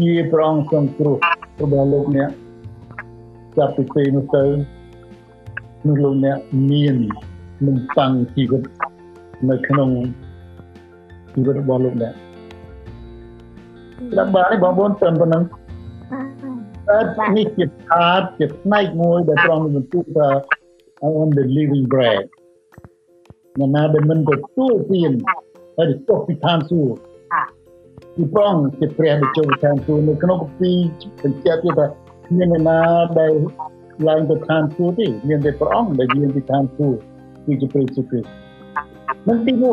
[0.00, 1.16] ជាព្រះអង្គសង្គ្រោះ
[1.62, 2.30] របស់លោកអ្នក
[3.56, 4.44] ចាប់ពីពេលនោះទៅ
[5.86, 6.38] នោះលោកអ្នក
[6.70, 6.96] មាន
[7.66, 8.62] នឹងតាំងជីវិត
[9.50, 9.90] នៅក្នុង
[11.34, 12.14] ជីវិតរបស់លោកអ្នក
[14.16, 15.42] ដល់បានបងប្អូនត្រឹមប៉ុណ្ណឹង
[16.90, 16.98] តែ
[17.36, 20.28] នេះជាខាតជាផ្នែកមួយដែលត្រង់បន្ទូលថា
[21.06, 22.24] I am the living bread
[23.58, 25.12] នរណាដែលមិនទទួលទាន
[25.76, 26.96] ហើយចុះពីឋានសួគ៌
[28.16, 30.78] ពីប្រងជាព្រះដែលចូលឋានសួគ៌នៅក្នុងគម្ពីរ
[31.22, 31.86] បញ្ជាក់ទៀតថា
[32.36, 32.78] មាននរណា
[33.18, 33.32] ដែល
[34.08, 36.98] ឡើងទៅឋានសួគ៌ទេមានតែព្រះអង្គដែលយាងពីឋានសួគ៌
[37.44, 38.28] គឺជាព្រះយេស៊ូវគ្រីស្ទ
[39.28, 39.64] នឹងទី1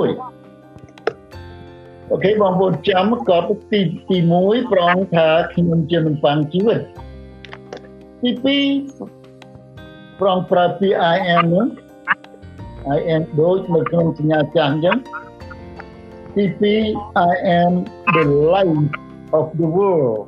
[2.12, 3.38] អូខេបងប្អូនចាំក៏
[3.72, 6.82] ទីទី1ប្រងថាខ្ញុំជានំប៉័ងជីវិត
[8.22, 8.30] ទី
[9.20, 11.66] 2ប្រងប្រើពាក្យ I am នោះ
[12.96, 14.98] I am ដូចនៅក្នុងសញ្ញាចាស់អញ្ចឹង
[16.36, 16.44] ទី
[16.84, 17.74] 2 I am
[18.16, 18.92] the light
[19.40, 20.26] of the world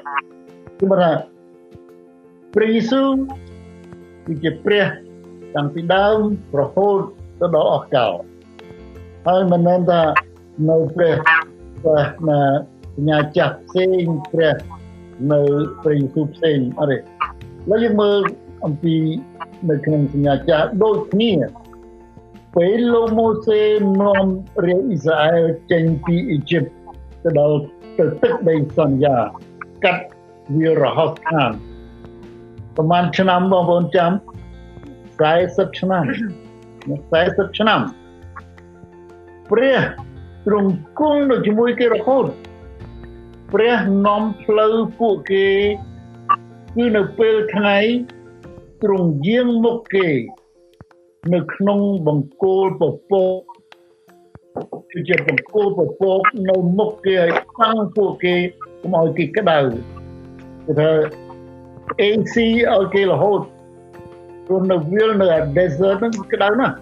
[0.79, 1.11] គឺថា
[2.53, 3.07] ព្រះយេស៊ូវ
[4.25, 4.85] គឺជាព្រះ
[5.55, 6.17] តាំងពីដើម
[6.59, 6.99] រហូត
[7.39, 8.13] ទៅដល់អស់កល
[9.27, 10.01] ហើយមិនមែនថា
[10.69, 11.15] នៅព្រះ
[11.83, 12.41] ព្រះណា
[12.95, 14.55] សញ្ញាចាស់ផ្សេងព្រះ
[15.31, 15.41] នៅ
[15.81, 17.01] ព្រះយេស៊ូវផ្សេងអរិយ
[17.69, 18.21] ឡើយយើងមើល
[18.65, 18.95] អំពី
[19.69, 21.31] នៅក្នុងសញ្ញាចាស់ដូចគ្នា
[22.55, 23.61] ពេលលោកម៉ូសេ
[24.01, 24.25] នាំ
[24.65, 26.63] រាជអ៊ីស្រាអែលចេញពីអ៊ីជីប
[27.23, 27.57] ទៅដល់
[27.97, 29.15] ទៅទឹកដីសន្យា
[29.83, 30.03] កាត់
[30.55, 31.51] វារហោស្ថាន
[32.75, 34.11] ប្រហែលឆ្នាំបងប្អូនចាំ
[34.89, 36.03] 40ឆ្នាំ
[37.01, 37.79] 40ឆ្នាំ
[39.51, 39.79] ព្រះ
[40.45, 42.25] ទ្រង់គង់នៅជាមួយគេរហូត
[43.53, 45.47] ព្រះនាំផ្លូវពួកគេ
[46.75, 47.77] គឺនៅពេលថ្ងៃ
[48.83, 50.07] ទ្រង់យាងមុខគេ
[51.33, 53.41] នៅក្នុងបង្គោលពពក
[54.91, 58.35] គឺជាបង្គោលពពកនៅមុខគេឲ្យខាងពួកគេ
[58.81, 59.59] កុំឲ្យគេក្តៅ
[60.65, 60.91] គេថា
[62.01, 62.35] AC
[62.73, 63.41] ឲ្យគេរហូត
[64.45, 66.75] ព្រោះនៅវាលនៅ desert ហ្នឹងក្តៅណាស់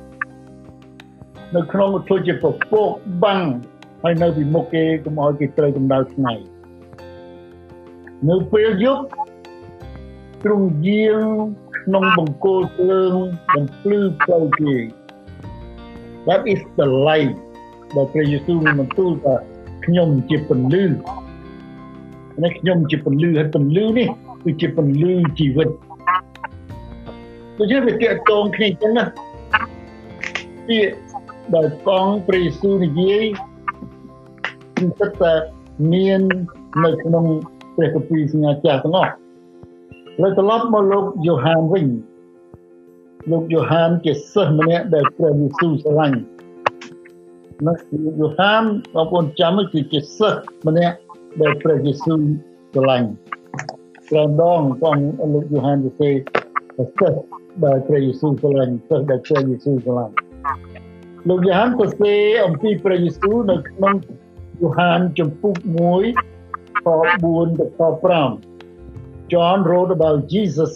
[1.55, 2.89] នៅក្នុងធ្វើជាពពក
[3.23, 3.43] បាំង
[4.03, 6.33] ហើយនៅពីមុខគេកុំឲ្យគេត្រូវកម្ដៅថ្ងៃ
[8.29, 9.03] នៅពេលយប់
[10.43, 11.23] ទ្រង់យាង
[11.77, 13.15] ក្នុងបង្គោលភ្លើង
[13.53, 14.75] បំភ្លឺផ្លូវគេ
[16.27, 17.33] That is the light
[17.95, 19.35] ដែលព្រះយេស៊ូវបានបន្ទូលថា
[19.85, 24.07] ខ្ញុំជាពន្លឺនេះខ្ញុំជាពន្លឺហើយពន្លឺនេះ
[24.43, 25.69] គឺជាពន្លឺជីវិត
[27.57, 29.03] ដូចជាវាទាក់ទងគ្នាចឹងណា
[30.67, 31.10] ពាក្យ
[31.55, 33.25] ដែលកងព្រះយេស៊ូវនិយាយ
[34.77, 35.33] គឺសិតតែ
[35.93, 36.21] មាន
[36.83, 37.25] នៅក្នុង
[37.75, 39.13] ព្រះគម្ពីរសញ្ញាចាស់ទាំងអស់
[40.19, 41.87] ហើយត្រឡប់មកលោកយ៉ូហានវិញ
[43.31, 46.19] លោកយ៉ូហានជាសិស្សម្នាក់ដែលព្រះយេស៊ូវស្រឡាញ់
[47.67, 50.95] នោះលោកយ៉ូហានបងប្អូនចាំគឺជាសិស្សម្នាក់
[51.41, 52.19] ដែលព្រះយេស៊ូវ
[52.73, 53.07] ស្រឡាញ់
[54.09, 54.97] ច្រើនដងផង
[55.33, 56.13] លោកយ៉ូហាននិយាយ
[56.77, 57.17] សិស្ស
[57.65, 60.13] ដែលព្រះយេស៊ូវស្រឡាញ់សិស្សដែលព្រះយេស៊ូវស្រឡាញ់
[61.27, 63.95] លោកយ៉ូហានសរសេរអំពីព្រះយេស៊ូវនៅក្នុង
[64.59, 65.55] យ៉ូហានចំពុក
[66.17, 66.87] 1ខ
[67.23, 67.81] 4ទៅខ
[68.55, 70.73] 5 John wrote about Jesus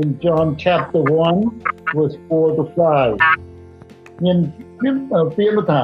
[0.00, 4.38] in John chapter 1 verse 4 to 5មាន
[4.82, 5.82] មានពាក្យថា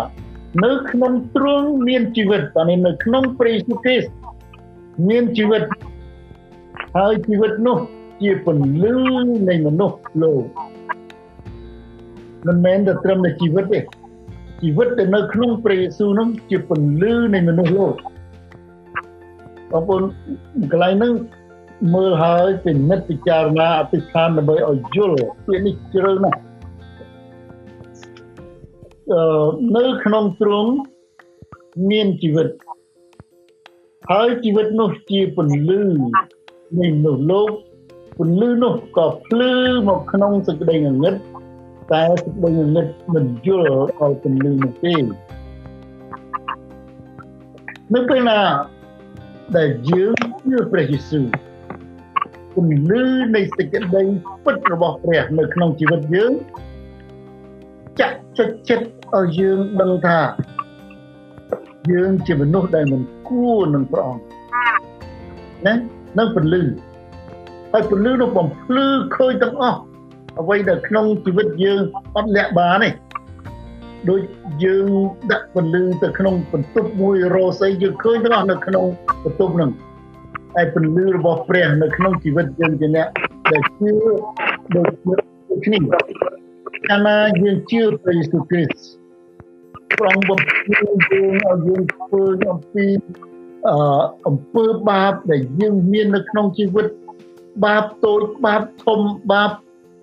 [0.64, 4.10] នៅក្នុងទ្រង់មានជីវិតតែនៅក្នុងព្រះយេស៊ូវគ្រីស្ទ
[5.08, 5.62] មានជីវិត
[6.96, 7.78] ហើយជីវិតនោះ
[8.22, 8.94] ជាពន្លឺ
[9.48, 10.42] នៃមនុស្សលោក
[12.46, 13.80] មិនមែនតែត្រឹមតែជីវិតទេ
[14.62, 17.94] ជីវិតដែលនៅក្នុងព្រះយេស៊ូវនោះជាពន្លឺនៃមនុស្សលោក
[19.70, 20.02] បងប្អូន
[20.72, 21.12] កន្លែងហ្នឹង
[21.94, 26.40] មើលហើយពិនិត្យពិចារណាអតិថានដើម្បីឲ្យយល់ពាក្យនេះជ្រៅណាស់
[29.12, 29.46] អឺ
[29.76, 30.70] នៅក្នុងទ្រង់
[31.90, 32.48] មានជីវិត
[34.10, 35.80] ហើយជីវិតនោះជាពន្លឺ
[36.80, 37.50] នៃមនុស្សលោក
[38.18, 39.52] ពន្លឺនោះក៏ភ្លឺ
[39.88, 41.14] មកក្នុងសេចក្តីងងឹត
[41.92, 44.94] តែសេចក្តីងងឹតមិនយល់ឲ្យពន្លឺនោះទេ
[47.94, 48.38] នៅពេលណា
[49.56, 51.26] ដែលយើងជឿព្រះយេស៊ូវ
[52.54, 53.02] ពន្លឺ
[53.36, 54.02] នៃសេចក្តី
[54.44, 56.32] ពិតរបស់ព្រះនៅក្នុងជីវិតយើង
[58.00, 60.18] ចាក់ចុចចិត្តឲ្យយើងដឹងថា
[61.92, 64.22] យើងជាមនុស្សដែលមិនគួរនឹងព្រះអង្គ
[65.66, 65.74] ណា
[66.18, 66.62] នឹងពន្លឺ
[67.72, 69.78] ហើយពន្លឺនោះបំភ្លឺឃើញទាំងអស់
[70.40, 71.82] អ្វីដែលក្នុងជីវិតយើង
[72.16, 72.90] អត់លាក់បានទេ
[74.08, 74.20] ដូច
[74.64, 74.88] យើង
[75.32, 78.84] ដាក់ពន្លឺទៅក្នុងបន្ទប់មួយរស់អីយើងឃើញទាំងអស់នៅក្នុង
[79.24, 79.70] បន្ទប់ហ្នឹង
[80.54, 83.08] ហើយពន្លឺរបស់ព្រះនៅក្នុងជីវិតយើងជាអ្នក
[83.52, 83.92] ដែលជឿ
[84.76, 84.88] ដូច
[85.64, 85.78] គ្នា
[86.88, 88.74] កាលណាយើងជឿព្រះយេស៊ូវគ្រីស្ទ
[90.00, 92.86] ប្រងបំភ្លឺយើងឲ្យយើងធ្វើអំពី
[93.68, 93.76] អឺ
[94.26, 96.86] អំពើបាបដែលយើងមាននៅក្នុងជីវិត
[97.64, 99.00] បាបតូចបាបធំ
[99.32, 99.50] បាប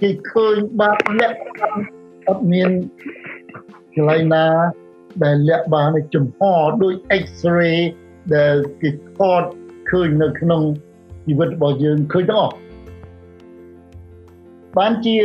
[0.03, 1.39] គេឃើញបាបលាក់
[2.27, 2.69] អត់មាន
[3.93, 4.45] កន្លែងណា
[5.23, 6.39] ដែលលាក់បានចំហ
[6.81, 7.79] ដូច X-ray
[8.35, 9.43] ដែលគេថត
[9.89, 10.61] ឃើញនៅក្នុង
[11.27, 12.55] ជីវិតរបស់យើងឃើញទាំងអស់
[14.77, 15.15] បានជា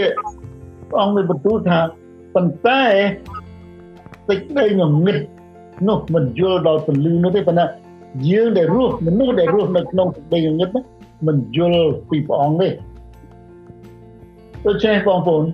[0.89, 1.81] ព្រះអង្គមានបន្ទូលថា
[2.35, 2.83] ប៉ុន្តែ
[4.29, 5.19] សេចក្តីងងឹត
[5.89, 7.67] នោះមិនយល់ដល់ពលឺនោះទេប៉ុន្តែ
[8.31, 10.71] យើងដែលរស់មនុស្សដែលរស់នៅក្នុងសេចក្តីងងឹត
[11.27, 12.69] មិនយល់ពីព្រះអង្គទេ
[14.67, 15.45] ដូច្នេះបងប្អូន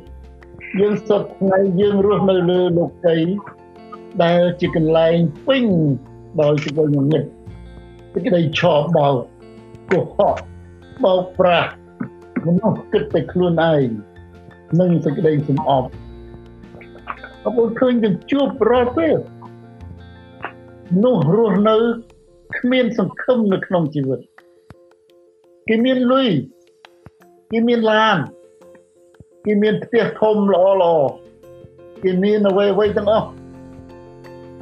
[0.81, 3.17] យើងសពថ្ងៃយើងរស់នៅលើលោកី
[4.23, 5.65] ដែលជាកន្លែងពេញ
[6.41, 7.25] ដោយសេចក្តីងងឹត
[8.13, 9.17] សេចក្តីឆោបបោក
[9.91, 10.37] កុហក
[11.05, 11.71] បោកប្រាស់
[12.47, 13.89] មនុស្សគិតតែខ្លួនឯង
[14.81, 15.89] និងសេចក្តីសំអប់
[17.45, 19.17] អពុឃើញយើងជួបរាល់ពេល
[21.05, 21.77] នោះរស់នៅ
[22.59, 24.21] គ្មានសង្ឃឹមនៅក្នុងជីវិត
[25.69, 26.29] គេមានលុយ
[27.53, 28.19] គេមានឡាន
[29.45, 30.95] គេមានផ្ទះធំល្អល្អ
[32.03, 33.29] គេមានអ្វីអ្វីទាំងអស់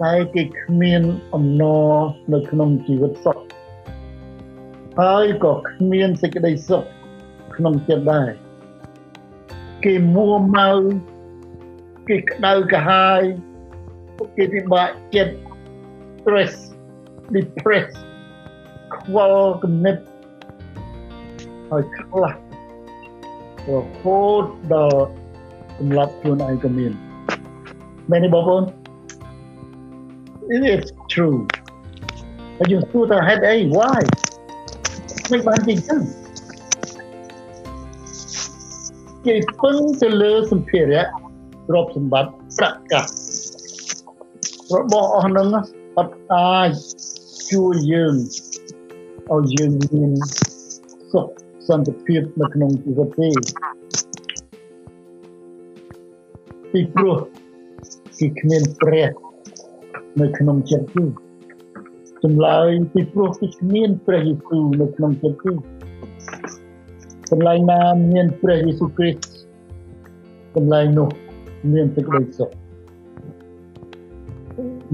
[0.02, 1.02] តែគេគ្មាន
[1.34, 1.92] អំណរ
[2.32, 3.38] នៅក្នុងជីវិតសុខ
[5.00, 6.84] ហើយក៏គ្មានសេចក្តីសុខ
[7.56, 8.30] ក្នុងចិត្តដែរ
[9.84, 10.70] គេមួម៉ៅ
[12.08, 13.22] គេក្តៅក្រហាយ
[14.36, 15.34] គេពិបាកចិត្ត
[16.18, 16.54] stress
[17.34, 17.98] depressed
[18.94, 19.96] ខ្វល់គំនិត
[21.68, 22.34] ហើយខ្លះ
[23.70, 25.04] រហូតដល់
[25.78, 26.92] សម្រាប់ខ្លួនឯងក៏មាន
[28.10, 28.64] មែនទេបងប្អូន
[30.54, 31.38] It is true
[32.58, 34.02] ហើយយើងសួរថាហេតុអី why
[35.30, 36.00] មិនបានជាចឹង
[39.26, 41.04] គេពឹងទៅលើសម្ភារៈ
[41.68, 43.06] ទ្រព្យសម្បត្តិប្រកាស
[44.76, 45.48] របស់អស់ហ្នឹង
[45.98, 46.70] អត់អាច
[47.52, 48.14] ជួយយើង
[49.32, 50.10] ឲ្យយើងមាន
[51.12, 51.28] សុខ
[51.68, 53.30] សន្តិភាពនៅក្នុងជីវិតទេ
[56.72, 57.16] ពីព្រោះ
[58.18, 59.10] គឺគ្មានព្រះ
[60.20, 61.04] នៅក្នុងចិត្តគឺ
[62.22, 65.52] ចម្លើយពីព្រោះគឺគ្មានព្រះយេស៊ូវនៅក្នុងចិត្តគឺ
[67.30, 67.80] កន្លែងណា
[68.12, 69.20] មានព្រះយេស៊ូវគ្រីស្ទ
[70.56, 71.08] កន្លែងនោះ
[71.72, 72.50] មានសេចក្តីសុខ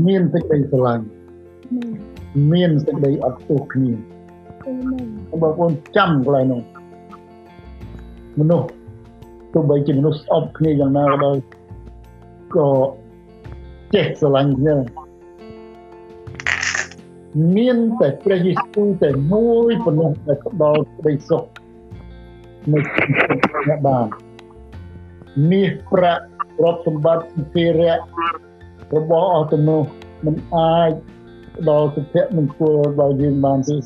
[0.07, 1.05] មានសេចក្តីស្រឡាញ់
[2.53, 4.18] មានសេចក្តីអត់ទោសគ្នា
[4.69, 6.61] បងប្អូនចាំកន្លែងនោះ
[8.39, 8.69] មនុស្ស
[9.53, 11.37] ទោះបីជាមនុស្សស្អប់គ្នាយ៉ាងណាក៏ដោយ
[12.57, 12.69] ក៏
[13.95, 14.77] ចេះស្រឡាញ់គ្នា
[17.57, 21.43] មានតែព្រះយេស៊ូវតែមួយប៉ុណ្ណោះដែលផ្ដល់ក្តីសុខ
[22.73, 24.07] នៅក្នុងអ្នកបាន
[25.51, 26.25] មាសប្រាក់
[26.59, 27.97] ទ្រព្យសម្បត្តិសម្ភារៈ
[28.97, 29.83] របស់អស់ទៅនោះ
[30.27, 30.91] មិនអាច
[31.69, 33.77] ដល់សុភមង្គលដល់យើងបានទេ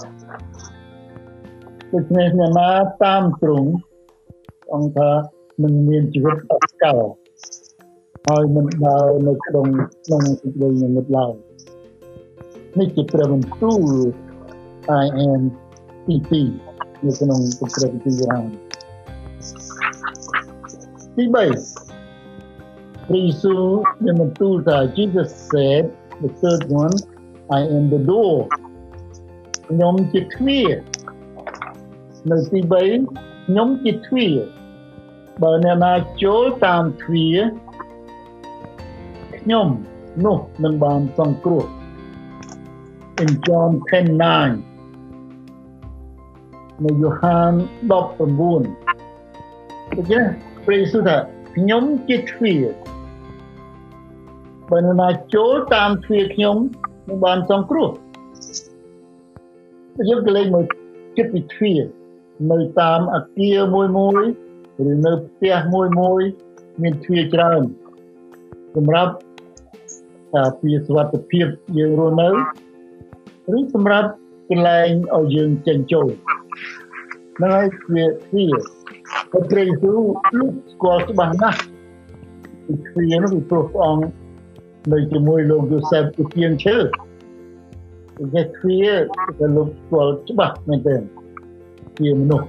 [1.94, 2.70] ដូច្នេះអ្នកណា
[3.04, 3.70] តាមទ្រង់
[4.74, 5.10] អង្គថា
[5.62, 7.08] នឹងមានជីវិតអស្ចារ្យ
[8.26, 9.66] ហើយមិនដើរនៅក្នុង
[10.04, 11.32] ក្នុងសេចក្តីនិមិត្តឡើយ
[12.78, 13.82] នេះជាព្រះបន្ទូល
[15.02, 15.42] I am
[16.06, 16.16] ទី
[16.60, 18.42] 2នៅក្នុងព្រះគម្ពីរយ៉ាង
[21.16, 23.64] ទី3ព្រះយេស៊ូវ
[24.04, 25.82] មានបន្ទូលថា Jesus said
[26.22, 26.94] the third one
[27.58, 28.36] I am the door
[29.68, 30.70] ខ្ញុំជាទ្វារ
[32.30, 32.72] នៅទី3
[33.46, 34.34] ខ្ញុំជាទ្វារ
[35.42, 37.36] បើអ្នកណាចូលតាមទ្វារ
[39.38, 39.66] ខ្ញុំ
[40.24, 41.64] នោះនឹងបានសង្គ្រោះ
[43.22, 44.02] in John 10:9
[46.84, 50.24] នៅយ៉ូហាន19ដូច្នេះ
[50.64, 51.16] ព្រះយេស៊ូវថា
[51.54, 52.62] ខ្ញុំជាទ្វារ
[54.70, 56.56] បើនរណាចូលតាមទ្វារខ្ញុំ
[57.08, 57.88] នឹងបានសង្គ្រោះ
[60.08, 60.64] យើងក៏លេងមក
[61.16, 61.80] គិតពីទ្វារ
[62.50, 64.22] នៅតាមអគារមួយមួយ
[64.90, 66.22] ឬនៅផ្ទះមួយមួយ
[66.82, 67.62] មានទ្វារច្រើន
[68.76, 69.12] សម្រាប់
[70.34, 71.46] ការពារសុវត្ថិភាព
[71.78, 72.28] យើងរស់នៅ
[73.56, 74.08] ឬសម្រាប់
[74.50, 76.08] កន្លែងឲ្យយើងចេញចូល
[77.36, 78.54] ហ្នឹងហើយវាទ្វារ
[79.30, 80.00] ព្រះព្រះយេស៊ូវ
[80.38, 81.60] លោកស្គាល់ច្បាស់ណាស់
[82.66, 84.04] ពីទ្វារនោះពីព្រោះព្រះអង្គ
[84.92, 86.76] នៅជាមួយលោកយូសេបជាជាងឈើ
[88.34, 88.92] វាទ្វារ
[89.38, 91.02] ដែលលោកស្គាល់ច្បាស់មែនទែន
[91.98, 92.46] ជាមនុស្ស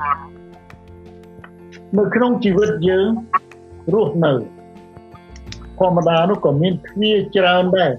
[1.97, 3.09] នៅក្នុងជីវិតយើង
[3.93, 4.31] រស់នៅ
[5.79, 7.91] ធម្មតានោះក៏មានទ្វារច្រើនដែរ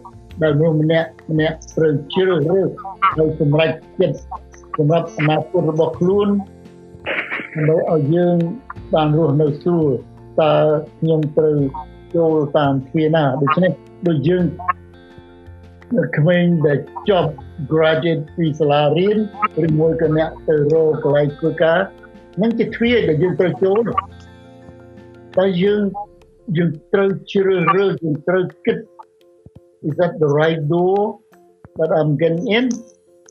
[0.42, 2.68] ដែលមនុស្សម្នាក់ម្នាក់ត្រូវជ្រើសរើស
[3.16, 4.18] ហើយសម្រេចចិត្ត
[4.78, 6.28] សម្រាប់អនាគតរបស់ខ្លួន
[7.54, 8.36] ដើម្បីឲ្យយើង
[8.94, 9.90] បានរស់នៅស្រួល
[10.40, 10.52] តើ
[10.98, 11.56] ខ្ញុំត្រូវ
[12.16, 13.72] ចូលតាមទ្វារណាដូច្នេះ
[14.06, 14.44] ដូចយើង
[16.16, 16.78] ក្មេងដែល
[17.10, 17.32] ចប់
[17.72, 19.18] graduate ពីសាលារៀន
[19.66, 21.80] ឬមួយក៏អ្នកទៅរកកន្លែងធ្វើការ
[22.42, 23.82] នឹងជាទ្វារដែលយើងត្រូវចូល
[25.38, 25.82] តែយើង
[26.56, 28.78] យើងត្រូវជ្រើសរើសយើងត្រូវគិត
[29.86, 31.00] is that the right door
[31.78, 32.66] that I'm getting in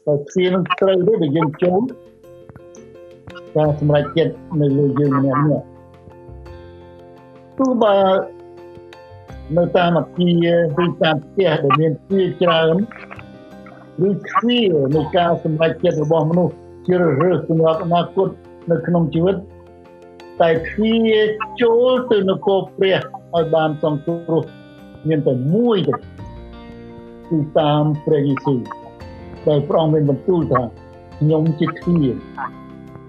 [0.05, 1.81] តែទ្វារនឹងត្រូវទេដែលយើងចូល
[3.55, 5.61] ការសម្រេចចិត្តនៅលើយើងម្នាក់នេះ
[7.57, 7.95] ទោះបើ
[9.57, 12.75] នៅតាមអគារឬតាមផ្ទះដែលមានទ្វារច្រើន
[14.07, 16.53] ឬទ្វារនៃការសម្រេចចិត្តរបស់មនុស្ស
[16.87, 18.29] ជ្រើសរើសសម្រាប់អនាគត
[18.71, 19.35] នៅក្នុងជីវិត
[20.41, 21.15] តែទ្វារ
[21.61, 22.97] ចូលទៅនគរព្រះ
[23.35, 24.43] ឲ្យបានសង្គ្រោះ
[25.07, 25.93] មានតែមួយទេ
[27.29, 28.59] គឺតាមព្រះយេស៊ូវ
[29.47, 30.63] ដែលព្រះអង្គមានបន្ទូលថា
[31.19, 32.15] ខ្ញុំជាទ្វារ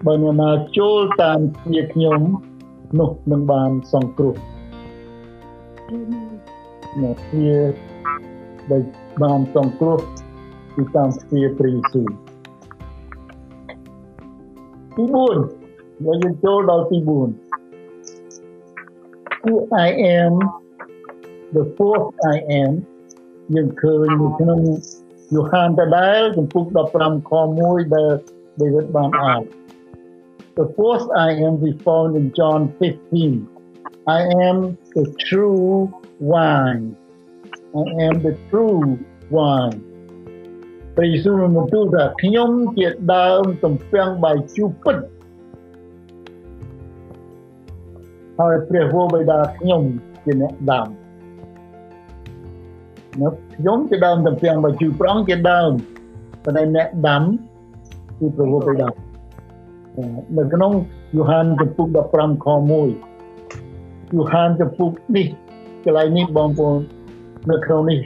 [0.06, 2.20] បើនរណាចូលតាមទ្វារខ្ញុំ
[3.00, 4.36] នោះនឹងបានសង្គ្រោះ
[5.84, 7.62] អ្នកទ្វារ
[8.70, 8.82] ដែល
[9.22, 9.98] បានសង្គ្រោះ
[10.74, 12.08] គឺតាមទ្វារព្រះយេស៊ូវ
[14.96, 17.10] ទី4យើងចូលដល់ទី4
[19.86, 20.34] I am
[21.56, 22.72] the fourth I am
[23.54, 24.60] យើងឃើញនៅក្នុង
[25.34, 26.64] យូហានដដែលចំពុក
[26.96, 27.32] 15ខ
[27.62, 28.12] 1ដែល
[28.60, 29.42] David បានអាន
[30.58, 33.53] The fourth I am we found in John 15
[34.06, 35.90] I am the true
[36.20, 36.94] wine
[37.74, 38.98] I am the true
[39.36, 39.78] wine
[40.96, 44.96] ព្រះយេស៊ូវបានទូលថាខ្ញុំជាដើមទំពាំងបាយជូរពិត
[48.38, 49.82] ហើយព្រះវរបិតាខ្ញុំ
[50.24, 50.86] ជាអ្នកដាំ
[53.20, 55.70] នៅខ្ញុំជាដើមទំពាំងបាយជូរប្រងជាដើម
[56.44, 57.22] ប៉ុន្តែអ្នកដាំ
[58.18, 58.88] គឺព្រះវរបិតា
[60.36, 60.72] នៅក្នុង
[61.16, 61.86] យូហានចំពុក
[62.16, 63.13] 15ខ1
[64.12, 65.26] យូហានចំពុកនេះ
[65.84, 66.78] កន្លែងនេះបងប្អូន
[67.50, 68.00] នៅក្នុងនេះ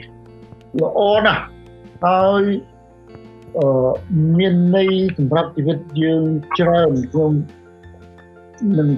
[0.81, 1.43] ល្អណាស់
[2.05, 2.43] ហើយ
[3.57, 3.91] អឺ
[4.37, 6.21] មានន័យសម្រាប់ជីវិតយើង
[6.59, 7.31] ច្រើនខ្ញុំ
[8.77, 8.89] នឹង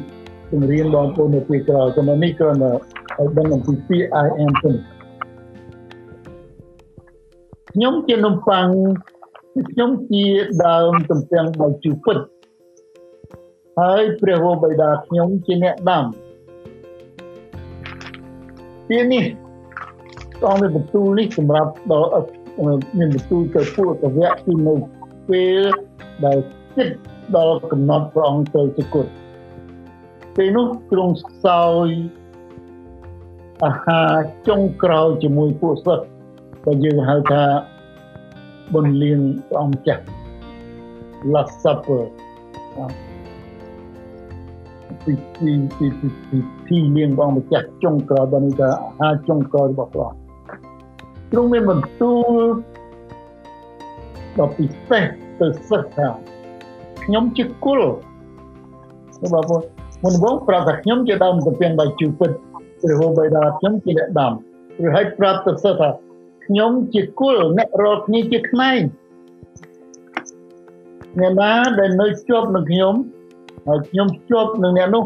[0.51, 4.71] បង្រៀនបងប្អូននៅពេលក្រោយចំណុចនេះគ្រាន់តែឲ្យដឹងអំពីពាក្យ I am ទៅ
[7.71, 8.67] ខ្ញុំជានំប៉័ង
[9.71, 10.25] ខ្ញុំជា
[10.65, 12.17] ដើមទំពាំងបាយជូរពិត
[13.79, 16.05] ហើយព្រះវរបិតាខ្ញុំជាអ្នកដាំ
[18.91, 19.25] ទាននេះ
[20.43, 22.09] កងមានបន្ទូលនេះសម្រាប់ដល់
[22.97, 24.75] មានបន្ទូលទៅពួកកវៈទីនៅ
[25.29, 25.61] ពេល
[26.25, 26.37] ដែល
[26.75, 26.89] គិត
[27.35, 29.07] ដល់កំណត់ព្រះអង្គទៅជាគុណ
[30.35, 31.15] ពេលនោះទ្រង់
[31.45, 31.87] សោយ
[33.65, 34.13] អាហារ
[34.47, 36.05] ចុងក្រោយជាមួយពួកសិស្ស
[36.65, 37.43] ដែលយើងហៅថា
[38.73, 40.03] បុណ្យលៀងព្រះអង្គចាស់
[41.33, 42.01] Last Supper
[45.05, 50.21] ពីពីពីពីពីលៀងព្រះអង្គម្ចាស់ចុងក្រោយបាននេះថាអាហារចុងក្រោយរបស់ព្រះអង្គ
[51.31, 52.43] ទ្រង់មានបន្ទូល
[54.39, 55.03] ដ៏ពិសេស
[55.39, 56.07] ទៅសិស្សថា
[57.03, 57.81] ខ្ញុំជាគុល
[59.21, 59.63] បងប្អូន
[60.03, 62.31] មុនបងប្រាប់ថាខ្ញុំជាដើមទំពាំងបាយជូរពិត
[62.81, 64.33] ព្រះហូបៃតាខ្ញុំជាអ្នកដាំ
[64.83, 65.89] ឬឲ្យប្រាប់ទៅសិស្សថា
[66.45, 68.79] ខ្ញុំជាគុលអ្នករកគ្នាជាខ្នែង
[71.19, 72.95] អ្នកណាដែលនៅជាប់នឹងខ្ញុំ
[73.67, 75.05] ហើយខ្ញុំជាប់នឹងអ្នកនោះ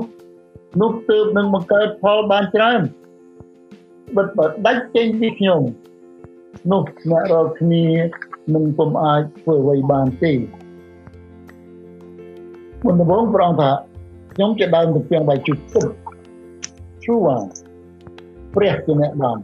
[0.81, 2.81] នោះទើបនឹងបង្កើតផលបានច្រើន
[4.17, 5.61] បិទបើដាច់ចេញពីខ្ញុំ
[6.71, 7.85] នោះអ្នករាល់គ្នា
[8.53, 10.33] មិនពុំអាចធ្វើអ្វីបានទេ
[12.83, 13.71] មុនដំបូងប្រងថា
[14.33, 15.87] ខ្ញុំជាដើមទំពាំងបាយជូរទឹក
[17.05, 17.27] ឈូវ
[18.55, 19.37] ព្រះជាអ្នកដើម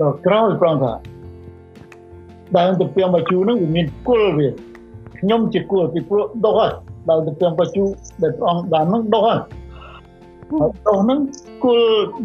[0.00, 0.92] ដល់ក្រោយប្រងថា
[2.58, 4.48] ដើមទំពាំងបាយជូរនោះវាមានគុលវា
[5.22, 6.72] ខ្ញុំជាគុលពីព្រោះដុសហើយ
[7.08, 7.88] ដើមទំពាំងបាយជូរ
[8.22, 9.38] ដែលព្រះអង្គបាននោះដុសហើយ
[10.50, 11.20] ហើយដុសហ្នឹង
[11.64, 11.80] គុល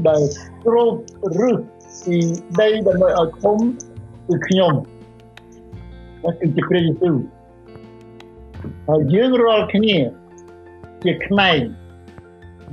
[0.07, 0.21] ដែល
[0.65, 0.93] គ្រប
[1.39, 1.57] រឹស
[2.05, 2.17] ពី
[2.59, 3.57] ដីដើម្បីឲ្យធំ
[4.27, 4.73] គឺខ្ញុំ
[6.23, 7.15] ហើយគឺជាព្រះយេស៊ូវ
[8.89, 9.95] ហើយយើងរាល់គ្នា
[11.03, 11.57] ជាផ្នែក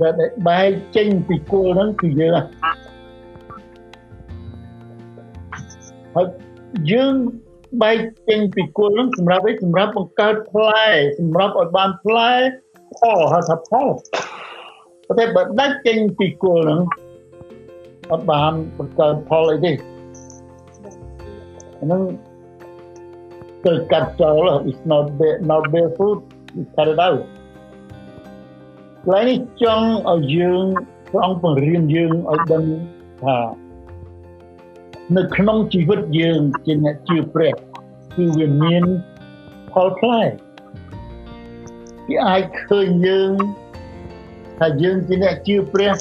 [0.01, 0.13] ដែល
[0.47, 2.39] បែកចេញពីគល់ហ្នឹងគឺយើង
[6.15, 6.27] ហើយ
[6.91, 7.15] យើង
[7.81, 7.97] បែក
[8.29, 10.85] ចេញពីគល់ហ្នឹងសម្រាប់អីសម្រាប់បង្កើតផ្លែ
[11.19, 12.31] សម្រាប់ឲ្យបានផ្លែ
[12.99, 13.87] ផលហៅថាផល
[15.19, 16.79] តែបើដាច់ចេញពីគល់ហ្នឹង
[18.11, 19.71] អត់បានបង្កើតផលអីទេ
[21.81, 22.01] ហ្នឹង
[23.63, 26.17] ត្រូវកាត់ចោល it's not bare, not bare food
[26.55, 27.21] we cut it out
[29.03, 30.65] កន្លែងនេះចង់ឲ្យយើង
[31.11, 32.63] ព្រះអង្គបង្រៀនយើងឲ្យដឹង
[33.23, 33.37] ថា
[35.13, 37.53] នៅក្នុងជីវិតយើងជាអ្នកជឿព្រះ
[38.15, 38.83] គឺវាមាន
[39.71, 40.23] ផលផ្លែ
[42.07, 43.31] គេអាចឃើញយើង
[44.59, 45.93] ថាយើងជាអ្នកជឿព្រះ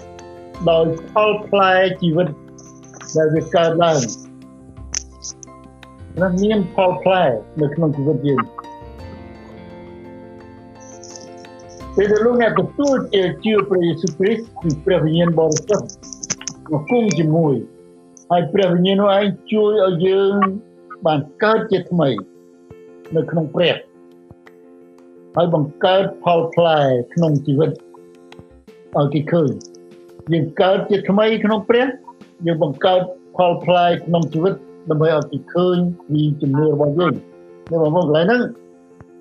[0.70, 2.28] ដោយផលផ្លែជីវិត
[3.16, 4.00] ដែលវាកើតឡើង
[6.22, 7.24] និងមានផលផ្លែ
[7.60, 8.42] នៅក្នុងជីវិតយើង
[11.96, 15.86] ពេលដែលលោកអ្នកទទួលជាជឿព្រះយេស៊ូវគ្រីស្ទពីព្រះវិញ្ញាណបរិសុទ្ធ
[16.70, 17.54] មកគង់ជាមួយ
[18.30, 20.34] ហើយព្រះវិញ្ញាណនោះឯងជួយឲ្យយើង
[21.06, 22.08] បានកើតជាថ្មី
[23.16, 23.74] នៅក្នុងព្រះ
[25.36, 26.80] ហើយបង្កើតផលផ្លែ
[27.14, 27.70] ក្នុងជីវិត
[28.96, 29.50] ឲ្យគេឃើញ
[30.32, 31.86] យើងកើតជាថ្មីក្នុងព្រះ
[32.46, 33.00] យើងបង្កើត
[33.36, 34.54] ផលផ្លែក្នុងជីវិត
[34.90, 35.76] ដើម្បីឲ្យគេឃើញ
[36.08, 37.14] ពីជំនឿរបស់យើង
[37.70, 38.42] នៅបងប្អូនកន្លែងហ្នឹង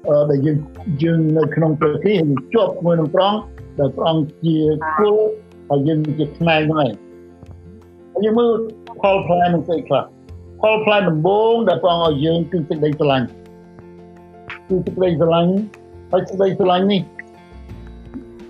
[0.07, 0.57] អឺដែលយើង
[1.03, 3.43] យើងនៅក្នុងព្រះគ្រីស្ទយើងជាប់ជាមួយនឹងព្រះអង្គ
[3.79, 4.57] ដែលព្រះអង្គជា
[4.97, 5.15] គុល
[5.69, 6.93] ហើយយើងជាផ្នែកហ្នឹងឯង
[8.13, 8.51] ហើយយើងមើល
[9.03, 10.03] ផលផ្លែនឹងស្អីខ្លះ
[10.61, 13.27] ផលផ្លែដំបូងដែលព្រះអង្គឲ្យយើងគឺសេចក្តីស្រឡាញ់
[14.67, 15.51] គឺសេចក្តីស្រឡាញ់
[16.11, 17.01] ហើយសេចក្តីស្រឡាញ់នេះ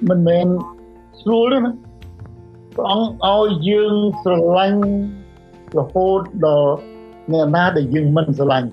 [0.10, 0.48] មិនមែន
[1.22, 1.72] ស្រួលទេណា
[2.76, 3.94] ព្រះអង្គឲ្យយើង
[4.24, 4.82] ស្រឡាញ់
[5.78, 6.72] រហូតដល់
[7.32, 8.70] អ្នកណាដែលយើងមិនស្រឡាញ់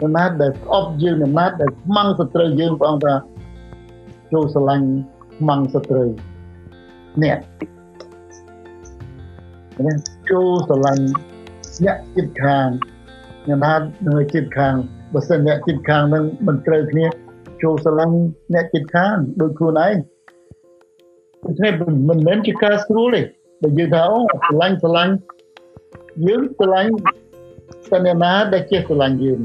[0.00, 3.14] អ្នកណាដែលស្អប់យើងអ្នកណាដែលខ្មាំងសត្រូវយើងព្រះអង្គថា
[4.32, 4.86] ចូលស្រឡាញ់
[5.36, 6.08] ខ្មាំងសត្រូវ
[7.22, 7.38] អ្នក
[9.86, 9.96] នេះ
[10.30, 11.04] ចូលស្រឡាញ់
[11.84, 12.68] អ្នកចិត្តខាង
[13.48, 13.74] ញ៉ាំថា
[14.06, 14.74] នៅចិត្តខាង
[15.12, 17.06] បើសិនអ្នកចិត្តខាងនឹងមិនត្រូវគ្នា
[17.62, 18.16] ចូលស្រឡាញ់
[18.54, 19.94] អ្នកចិត្តខាងដូចខ្លួនឯង
[21.44, 21.72] ដូច្នេះ
[22.08, 23.22] មិនមែនជាការស្រួលទេ
[23.62, 25.14] បើយើងថាអូស្រឡាញ់ស្រឡាញ់
[26.26, 26.92] យើងស្រឡាញ់
[27.88, 29.40] ស្នេហាដែលចេះស្រឡាញ់យើង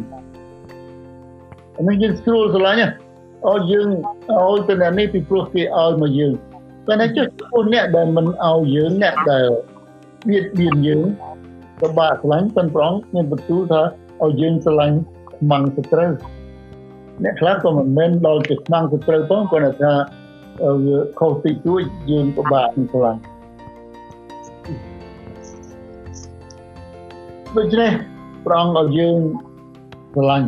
[1.77, 2.93] អានេះយើងស្រួលស្រឡាញ់
[3.47, 3.87] អូយើង
[4.29, 6.33] ឲ្យទៅអ្នកនេះពីព្រោះគេឲ្យមកយើង
[6.87, 9.47] តែនេះចុះពួកអ្នកដែលមិនឲ្យយើងអ្នកដែល
[10.29, 11.05] បៀតបៀនយើង
[11.81, 13.81] ក៏បាក់ស្រឡាញ់ប៉ុនប្រងមានបន្ទូលថា
[14.23, 14.97] ឲ្យយើងស្រឡាញ់
[15.31, 16.11] ខ្មាំងសត្រូវ
[17.23, 19.93] អ្នកខ្លះក៏មិនមែនដល់ជាខ្មាំងសត្រូវផងគាត់ថា
[20.85, 23.21] វាខុសតិចតួចយើងពិបាកនឹងស្រឡាញ់
[27.57, 27.91] ដូច្នេះ
[28.47, 29.17] ប្រងឲ្យយើង
[30.13, 30.47] ស្រឡាញ់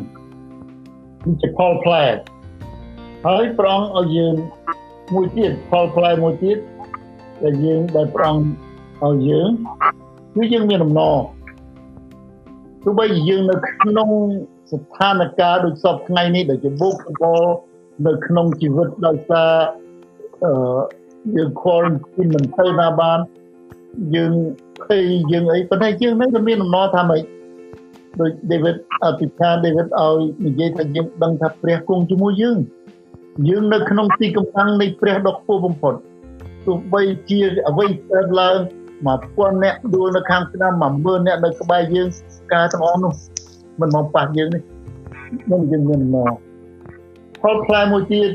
[1.42, 2.06] ជាផលផ្លែ
[3.28, 4.36] ហើយប្រងឲ្យយើង
[5.14, 6.58] មួយទៀតផលផ្លែមួយទៀត
[7.44, 8.36] ដែលយើងដែលប្រង
[9.06, 9.50] ឲ្យយើង
[10.36, 11.16] គឺយើងមានដំណរ
[12.84, 14.10] ទោះបីយើងនៅក្នុង
[14.72, 17.44] ស្ថានភាពដូចសពថ្ងៃនេះដែលជាបុគ្គល
[18.08, 19.52] នៅក្នុងជីវិតដោយសារ
[20.46, 20.54] អឺ
[21.36, 21.84] យើងខល
[22.34, 23.20] មិនទៅណាបាន
[24.16, 24.34] យើង
[24.84, 27.22] ភ័យយើងអីប៉ុន្តែយើងនឹងមានដំណរថាម៉េច
[28.20, 32.58] ដូច David អធិដ្ឋាន David ឲ្យនិយាយថាយើងដឹងថាព្រះគង់ជាមួយយើង
[33.50, 35.94] យើងនៅក្នុងទីកំផាំងនៃព្រះដ៏ខ្ពស់បំផុត
[36.66, 37.40] ទោះបីជា
[37.70, 38.58] អ្វីកើតឡើង
[39.06, 42.08] 1000អ្នកដួលនៅខាងស្ដាំ10000អ្នកនៅក្បែរយើង
[42.54, 43.14] ការទាំងអស់នោះ
[43.82, 44.64] មិនមកប៉ះយើងនេះ
[45.52, 46.32] នឹងយើងមានមក
[47.42, 48.30] ផលផ្លែមួយទៀត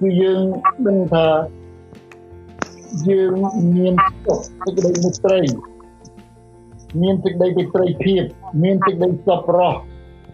[0.00, 0.40] គឺយើង
[0.86, 1.26] ដឹងថា
[3.08, 3.32] យើង
[3.76, 3.94] មាន
[4.24, 5.40] សុខសេចក្តីមេត្រី
[7.02, 8.22] មានសេចក្តីមេត្រីភាព
[8.62, 9.76] មានសេចក្តីសប្បុរស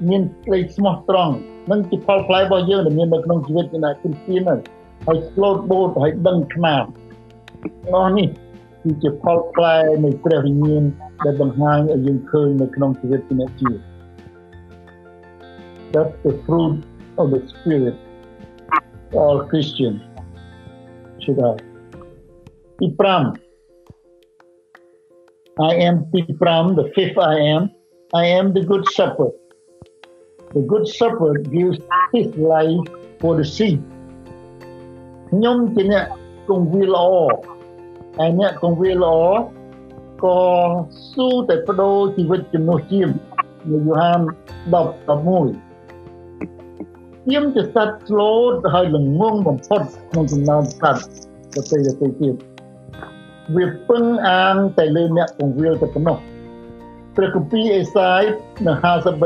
[0.08, 1.34] មានសេចក្តីស្មោះត្រង់
[1.70, 4.60] នឹងជាផលផ្លែរបស់យើងដែលមាននៅក្នុងជីវិតជាអ្នកគ្រីស្ទានហើយ
[5.06, 6.84] ហើយ slow boat ហើយដឹងខ្នាត
[7.94, 8.28] អស់នេះ
[8.85, 10.83] គឺជាផលផ្លែនៃព្រះវិញ្ញាណ
[11.25, 13.71] ដែលបង្ហាញឲ្យយើងឃើញនៅក្នុងជីវិតជាអ្នកជឿ
[15.93, 16.75] That's the fruit
[17.21, 17.95] of the spirit
[19.21, 19.93] all Christian
[21.23, 21.59] should have
[22.79, 23.51] ទី5
[25.69, 26.19] I am ទី
[26.51, 27.61] 5 the fifth I am
[28.21, 29.33] I am the good shepherd
[30.55, 31.77] the good shepherd gives
[32.13, 32.83] his life
[33.21, 33.79] for the sheep
[35.29, 36.05] ខ្ញុំជាអ្នក
[36.47, 37.05] គង្វាលល្អ
[38.18, 39.18] ហើយអ្នកគង្វាលល្អ
[40.24, 40.38] ក៏
[41.12, 43.08] ស៊ូតែបដូរជីវិតជំនួសជាម
[43.70, 44.20] នៅយូហាន
[44.74, 45.66] 10:11
[47.28, 51.02] ជាមជាសត្វស្លូតហើយល្ងងបំផុតក្នុងចំណោមសត្វ
[51.52, 52.34] ប្រទេសប្រទេសទៀត
[53.54, 56.18] វាពឹងអាងតែលើអ្នកពង្វាលតែប៉ុណ្ណោះ
[57.16, 58.22] ព្រះគម្ពីរអេសាយ
[58.66, 58.72] នៅ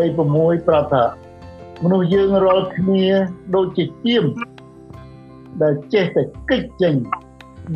[0.06, 1.04] 53:6ប្រាប់ថា
[1.82, 3.06] មនុស្សយើងរាល់គ្នា
[3.54, 4.24] ដូចជាជាម
[5.62, 6.94] ដែលចេះតែគិតចេញ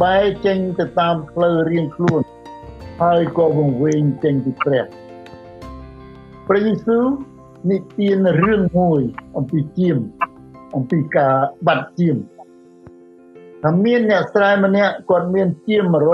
[0.02, 2.22] បែរចេញទៅតាមផ្លូវរៀងខ្លួន
[3.02, 4.84] ហើយក៏វង្វេងចេញពីព្រះ
[6.48, 7.04] ព្រះយេស៊ូវ
[7.70, 9.00] និទានរឿងមួយ
[9.36, 9.98] អំពីជាម
[10.76, 11.34] អំពីការ
[11.66, 12.16] បាត់ជាម
[13.62, 16.06] ថាមានអ្នកស្រែម្នាក់គាត់មានជាម100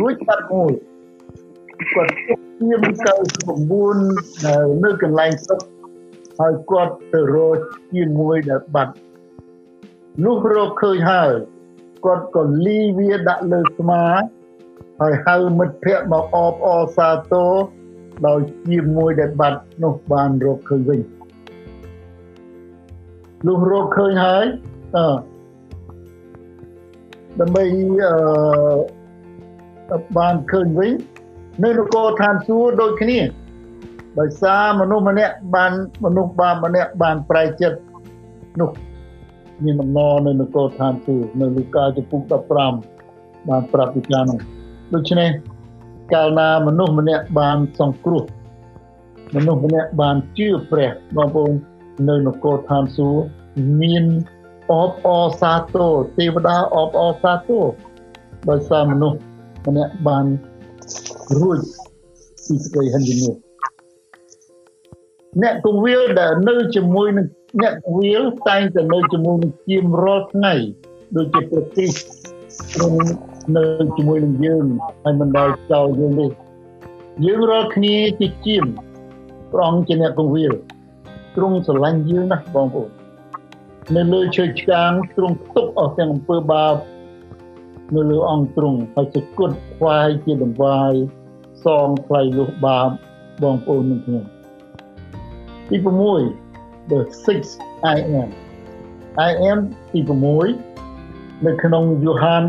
[0.00, 0.72] រួចបាត់មួយ
[1.94, 2.80] គាត់ទុកជាម
[3.80, 5.60] 99នៅនៅកន្លែងស្រុក
[6.38, 7.58] ហើយគាត់ទៅរក
[7.92, 8.94] ជាមួយដែលបាត់
[10.24, 11.32] នោះរកឃើញហើយ
[12.04, 14.02] គាត់ក៏លីវាដាក់លើស្មា
[15.00, 17.52] ហើយហៅមិត្តភ័ក្តិមកអបអរសាទរ
[18.26, 21.00] ដោយជាមួយដែលបាត់នោះបានរកឃើញវិញ
[23.46, 24.46] លុះរកឃើញហើយ
[24.96, 25.06] អឺ
[27.40, 27.64] ដើម្បី
[29.90, 30.92] អឺបានឃើញវិញ
[31.64, 33.18] នៅនគរឋានសួគ៌ដូចគ្នា
[34.18, 35.72] ដោយសារមនុស្សម្នាក់បាន
[36.04, 37.78] មនុស្សបាបម្នាក់បានប្រែចិត្ត
[38.60, 38.70] នោះ
[39.64, 42.20] មានដំណរនៅនគរឋានសួគ៌នៅលូកាចំពុក
[42.86, 44.38] 15បានប្រាប់ពីការនោះ
[44.94, 45.30] ដូច្នេះ
[46.12, 48.22] កាលណាមនុស្សម្នាក់បានសង្គ្រោះ
[49.36, 51.52] មនុស្សម្នាក់បានជឿព្រះបងប្អូន
[52.08, 53.24] នៅនគរឋានសួគ៌
[53.82, 54.04] មាន
[54.72, 55.82] អបអរសាទរ
[56.18, 57.64] ទេវតាអបអរសាទរ
[58.48, 59.18] ដោយសារមនុស្ស
[59.66, 60.26] ម្នាក់បាន
[61.40, 61.58] រួច
[62.46, 63.53] ពីសេចក្តីហិនវិនិច្ឆ័យ
[65.42, 67.26] អ្នកគង្វាលដែលនៅជាមួយនឹង
[67.62, 70.54] អ្នកគង្វាលតែងតែនៅជាមួយនឹងជាមរាល់ថ្ងៃ
[71.16, 71.90] ដូចជាប្រទេស
[72.72, 72.92] ក្នុង
[73.56, 73.64] នៅ
[73.96, 74.64] ជាមួយនឹងយើង
[75.02, 76.26] ហើយមិនដែលចោលយើងទេ
[77.26, 78.64] យើងរាល់គ្នាជាជាម
[79.52, 80.52] ព្រះអង្គជាអ្នកគង្វាល
[81.36, 82.90] ទ្រង់ស្រឡាញ់យើងណាស់បងប្អូន
[83.96, 86.74] នៅលើឈើឆ្កាងទ្រង់ទុកអស់ទាំងអំពើបាប
[87.94, 90.92] នៅលើអង្គទ្រង់ហើយសគត់ខ្វាយជាដង្វាយ
[91.64, 92.88] សងថ្លៃលុះបាប
[93.42, 94.24] បងប្អូននឹងខ្ញុំ
[95.68, 95.76] ទី
[96.34, 97.00] 6 the
[97.44, 98.28] 6 I am
[99.28, 99.58] I am
[99.92, 100.00] ទី
[100.72, 102.42] 6នៅក្នុងយូហាន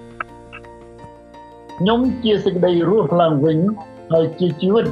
[1.77, 3.59] ខ្ញុំជាសេចក្តីរស់ឡើងវិញ
[4.11, 4.85] ហើយជាជីវិត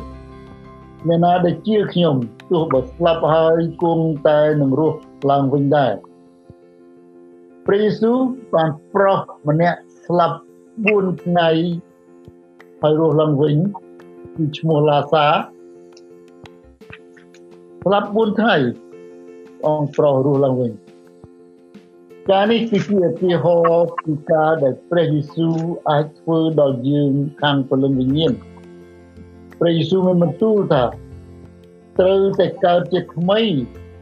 [1.07, 2.15] អ្នកណាដែលជាខ្ញុំ
[2.49, 4.99] ទោះបើស្លាប់ហើយគង់តែនឹងរស់
[5.31, 5.93] ឡើងវិញដែរ
[7.65, 8.17] ព្រះយេស៊ូវ
[8.53, 10.37] បានប្រោះម្នាក់ស្លាប់
[10.79, 11.49] 4ថ្ងៃ
[12.85, 13.55] ហើយរស់ឡើងវិញ
[14.35, 15.25] គឺឈ្មោះឡាសា
[17.83, 18.55] ស្លាប់4ថ្ងៃ
[19.65, 20.71] អង្គប្រោះរស់ឡើងវិញ
[22.29, 25.57] ការនេះគឺជាឧទាហរណ៍ពីការដែលព្រះយេស៊ូវ
[25.89, 27.11] អាចធ្វើដល់យើង
[27.41, 28.33] ខាងព្រលឹងវិញ្ញាណ
[29.59, 30.85] ព្រះយេស៊ូវមានបន្ទូលថា
[31.99, 33.41] ត្រូវតែកើតជាថ្មី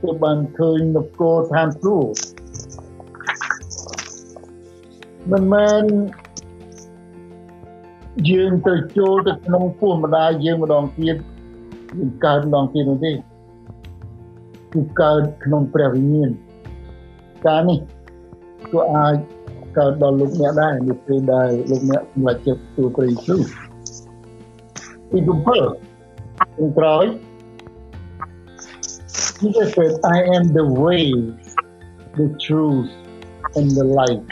[0.01, 2.11] ទើបបានឃើញនគរឋានសួគ៌
[5.31, 5.84] មិនមែន
[8.30, 11.16] យើងទៅចូលទៅក្នុងពោះម្ដាយយើងម្ដងទៀត
[11.97, 16.30] យើងកើតម្ដងទៀតនោះទេគឺកើតក្នុងព្រះវិញ្ញាណ
[17.47, 17.80] ការនេះ
[18.74, 19.16] ក៏អាច
[19.78, 23.41] កើតដល់លោកអ្នកដែរនៅពេលដែលលោកអ្នកសម្រេចចិត្តទទួលព្រះយេស៊ូវ
[25.11, 27.05] ទី7ខាងក្រោយ
[29.39, 31.05] Jesus said I am the way
[32.20, 32.89] the truth
[33.57, 34.24] and the light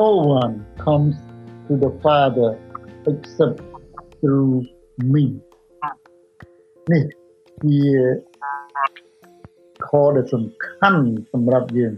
[0.00, 1.14] no one comes
[1.70, 2.58] to the father
[3.10, 3.58] except
[4.20, 4.54] through
[5.12, 5.24] me
[6.90, 7.02] នេះ
[7.62, 7.80] ជា
[9.86, 11.02] ខដែលសំខាន់
[11.32, 11.92] សម្រាប់យើង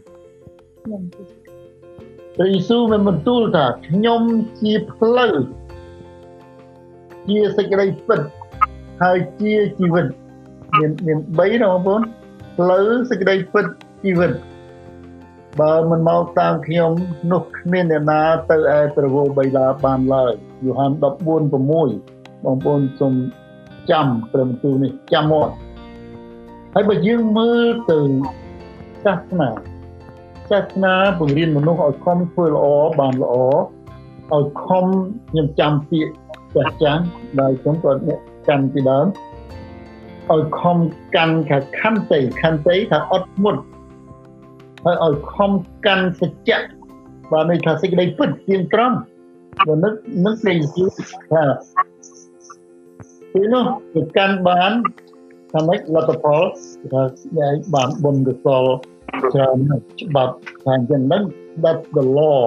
[2.36, 4.22] ព្រះយេស៊ូវបានបន្ទូលថាខ្ញុំ
[4.60, 5.34] ជាផ្លូវ
[7.28, 8.20] ជាសេចក្តីពិត
[9.02, 10.06] ហើយជាជីវិត
[10.78, 12.02] មានមាន3ណាបងប្អូន
[12.56, 13.66] ផ្លូវសេចក្តីពិត
[14.04, 14.32] ជីវិត
[15.60, 16.92] បើមិនមកតាមខ្ញុំ
[17.32, 20.32] នោះគ្មានអ្នកណាទៅឯប្រវោបៃឡាបានឡើយ
[20.64, 23.14] យូហាន14:6បងប្អូនសូម
[23.90, 25.48] ចាំព្រមទូនេះចាំមក
[26.74, 28.00] ហើយបើយើងមើលទៅ
[29.04, 29.48] សាសនា
[30.50, 32.66] សាសនាបង្រៀនមនុស្សឲ្យខំធ្វើល្អ
[33.00, 33.34] បានល្អ
[34.34, 34.86] ឲ្យខំ
[35.30, 36.12] ខ្ញុំចាំពាក្យ
[36.54, 37.02] ចាស់ចាស់
[37.40, 39.06] ដែលខ្ញុំក៏អ្នកកាន់ពីដើម
[40.30, 40.78] ឲ្យខំ
[41.16, 43.62] កាន់ថាខន្តីខន្តីថាអត់ធ្មត់
[44.84, 45.52] ហើយឲ្យខំ
[45.86, 46.58] កាន់សច្ចៈ
[47.32, 48.96] បានន័យថាសេចក្តីពិតទៀងត្រង់
[49.66, 49.94] បើនឹក
[50.26, 50.88] នឹកលេងយូរ
[51.32, 51.42] ថា
[53.32, 53.64] ពេលនោះ
[53.94, 54.72] ទៅកាន់បាន
[55.52, 56.42] ថាម៉េចលទ្ធផល
[56.92, 57.02] ថា
[57.40, 58.64] ដែលបានបុណ្យកុសល
[59.34, 59.56] ច្រើន
[60.00, 61.22] ច្បាប់ថាអញ្ចឹងហ្នឹង
[61.62, 62.40] that's the law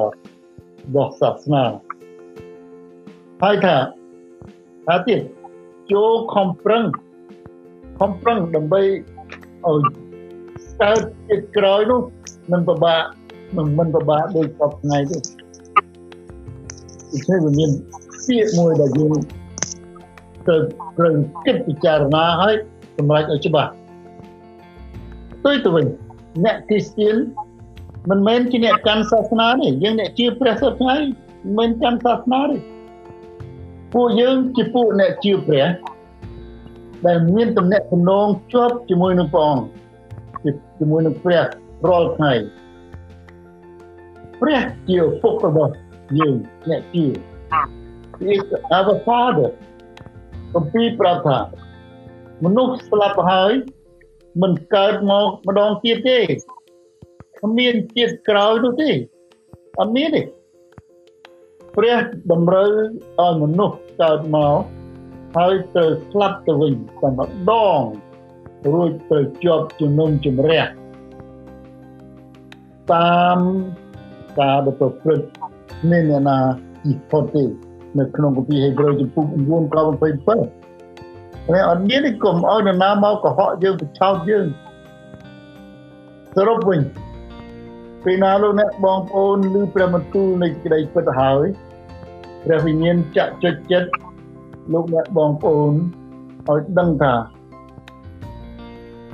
[0.85, 1.63] របស់សាសនា
[3.43, 3.75] ហើយថា
[4.85, 5.19] ថាទៀត
[5.91, 6.83] ចូលខំប្រឹង
[7.99, 8.81] ខំប្រឹងដើម្បី
[9.67, 9.81] ឲ្យ
[10.81, 12.01] កើតជាក្រោយនោះ
[12.51, 13.01] មិនពិបាក
[13.55, 15.17] មិនមិនពិបាកដូចសពថ្ងៃទេ
[17.27, 17.69] គឺវាមាន
[18.27, 19.13] ពាក្យមួយដែលយើង
[20.45, 20.61] ត្រូវ
[20.97, 21.13] ត្រូវ
[21.45, 22.55] គិតពិចារណាឲ្យ
[22.97, 23.71] សម្រេចឲ្យច្បាស់
[25.45, 25.85] ទៅទៅវិញ
[26.45, 27.15] អ្នកគ្រីស្ទៀន
[28.09, 30.95] មិនមែនជាអ្នកកាន់សាសនាទេយើងអ្នកជឿព្រះសពថ្ងៃ
[31.57, 32.57] មិនកាន់សាសនាទេ
[33.93, 35.65] ពួកយើងជាពួកអ្នកជឿព្រះ
[37.07, 39.65] ដែលមានតំណែងទំនងជាប់ជាមួយនឹងព្រះអង្គ
[40.79, 41.43] ជាមួយនឹងព្រះ
[41.89, 42.33] រាល់ថ្ងៃ
[44.41, 45.73] ព្រះជាឪពុករបស់
[46.19, 46.35] យើង
[46.69, 47.05] អ្នកជឿ
[48.19, 48.43] He is
[48.77, 49.49] our father
[50.55, 51.39] អំពីប្រាប់ថា
[52.43, 53.53] មនុស្សស្លាប់ហើយ
[54.41, 56.19] មិនកើតមកម្ដងទៀតទេ
[57.41, 58.91] គ្មានជាតិក្រោយនោះទេ
[59.79, 60.21] អត់មានទេ
[61.75, 61.97] ព្រះ
[62.31, 62.69] តម្រូវ
[63.19, 64.57] ឲ្យមនុស្សកើតមក
[65.37, 67.81] ហើយត្រូវស្លាប់ទៅវិញតែម្ដង
[68.73, 70.63] រួចត្រូវជាប់ជំនុំជម្រះ
[72.93, 73.37] តាម
[74.39, 75.25] ការដែលប្រព្រឹត្ត
[75.89, 76.37] មានអ្នកណា
[76.83, 77.43] ទីផុតទេ
[77.99, 84.45] នៅក្នុងគម្ពីរហេព្រើរចំពុក9ខ27ហើយអត់មានទេកុំឲ្យនរណាមកកុហកយើងបញ្ឆោតយើង
[86.35, 86.81] សរុបវិញ
[88.03, 91.45] ពេលណាលោកអ្នកបងប្អូនឬព្រះបន្ទូលនៃក្តីពិតហើយ
[92.43, 93.89] ព្រះវិញ្ញាណចាក់ចុចចិត្ត
[94.73, 95.73] លោកអ្នកបងប្អូន
[96.49, 97.13] ឲ្យដឹងថា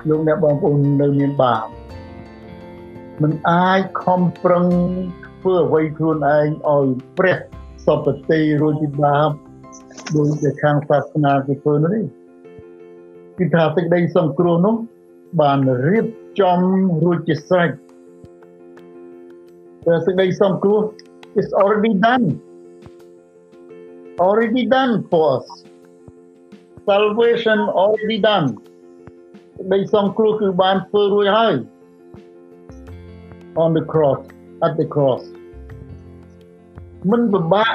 [0.10, 1.81] លោកអ្នកបងប្អូននៅមានបាប
[3.22, 4.66] មិនអាចខំប្រឹង
[5.42, 7.38] ធ្វើអ្វីខ្លួនឯងឲ្យព្រះ
[7.86, 9.30] សពតិរួចពីបាប
[10.16, 12.06] ដោយតែខាងសាសនាគេធ្វើនោះនេះ
[13.38, 14.76] គឺថាសេចក្តីសង្គ្រោះនោះ
[15.42, 16.06] បានរៀប
[16.42, 16.60] ចំ
[17.04, 17.72] រួចជាស្រេច
[19.86, 20.82] តែសេចក្តីសង្គ្រោះ
[21.42, 22.28] is already done
[24.26, 25.48] already done for us
[26.90, 28.48] salvation already done
[29.58, 31.56] សេចក្តីសង្គ្រោះគឺបានធ្វើរួចហើយ
[33.64, 34.20] on the cross
[34.66, 35.24] at the cross
[37.12, 37.74] មិនពិបាក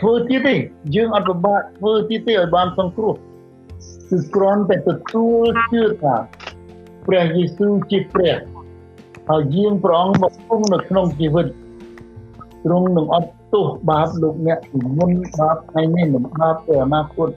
[0.00, 0.54] ធ្វើទៀតទេ
[0.94, 3.14] យើងអត់ពិបាកធ្វើទៀតទេឲ្យបានសង្គ្រោះ
[4.10, 6.16] គឺគ្រាន់តែទទួលជឿថា
[7.06, 8.36] ព្រះយេស៊ូវជាព្រះ
[9.28, 11.46] ហើយយាងព្រះអង្គមកគង់នៅក្នុងជីវិត
[12.64, 17.28] ទ្រង់នឹងអត់ទោសបាបលោកអ្នកពីមុនបាបថ្ងៃនេះនឹងបាបទៅអនាគត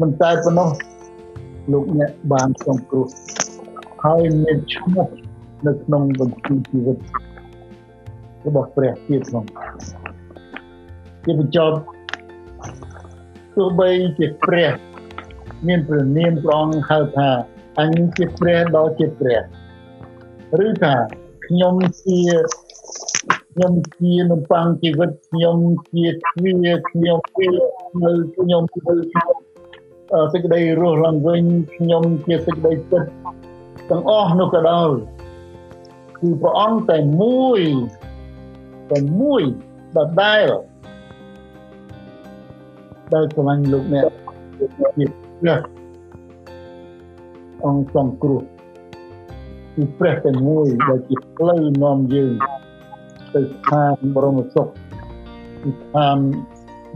[0.00, 0.70] មិនតែប៉ុណ្ណោះ
[1.72, 3.06] លោកអ្នកបានសង្គ្រោះ
[4.04, 5.06] ហើយមានឈ្មោះ
[5.66, 6.98] នៅក្នុងបញ្ជីជីវិត
[8.46, 9.44] របស់ព្រះទៀតផង
[11.24, 11.76] ជាបញ្ចប់
[13.54, 14.72] ទោះបីជាព្រះ
[15.66, 17.30] មានព្រះនាមព្រះអង្គហៅថា
[17.78, 19.40] អញជាព្រះដ៏ជាព្រះ
[20.66, 20.94] ឬថា
[21.46, 22.20] ខ្ញុំជា
[23.52, 25.56] ខ្ញុំជានំប៉័ងជីវិតខ្ញុំ
[25.92, 27.48] ជាទ្វាខ្ញុំជា
[28.04, 28.94] នៅខ្ញុំធ្វើ
[30.32, 31.42] សេចក្តីរស់ឡើងវិញ
[31.74, 33.02] ខ្ញុំជាសេចក្តីពិត
[33.90, 34.90] ទាំងអស់នោះក៏ដោយ
[36.20, 37.60] គឺព្រះអង្គតែមួយ
[38.92, 39.42] តែមួយ
[39.96, 40.46] ដដែល
[43.12, 44.06] ដែលស្រឡាញ់លោកអ្នក
[44.58, 45.60] ជាព្រះ
[47.66, 48.42] អង្គសង្គ្រោះ
[49.74, 52.32] គឺព្រះតែមួយដែលជាផ្លូវនាំយើង
[53.34, 54.68] ទៅស្ថានបរមសុខ
[55.62, 56.16] គឺស្ថាន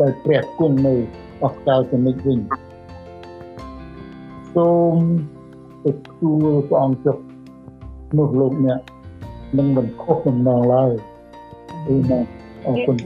[0.01, 0.95] ដែលព្រះគង់នៅ
[1.43, 2.39] អស់កលទៅនិច្ចវិញ
[4.55, 4.97] សូម
[5.85, 5.87] ទ
[6.21, 7.17] ទួលព្រះអង្គចុះ
[8.19, 8.81] នោះលោកអ្នក
[9.59, 10.93] នឹងមិនខុសដំណងឡើយ
[11.87, 12.21] គឺណា
[12.67, 12.97] អរគុណ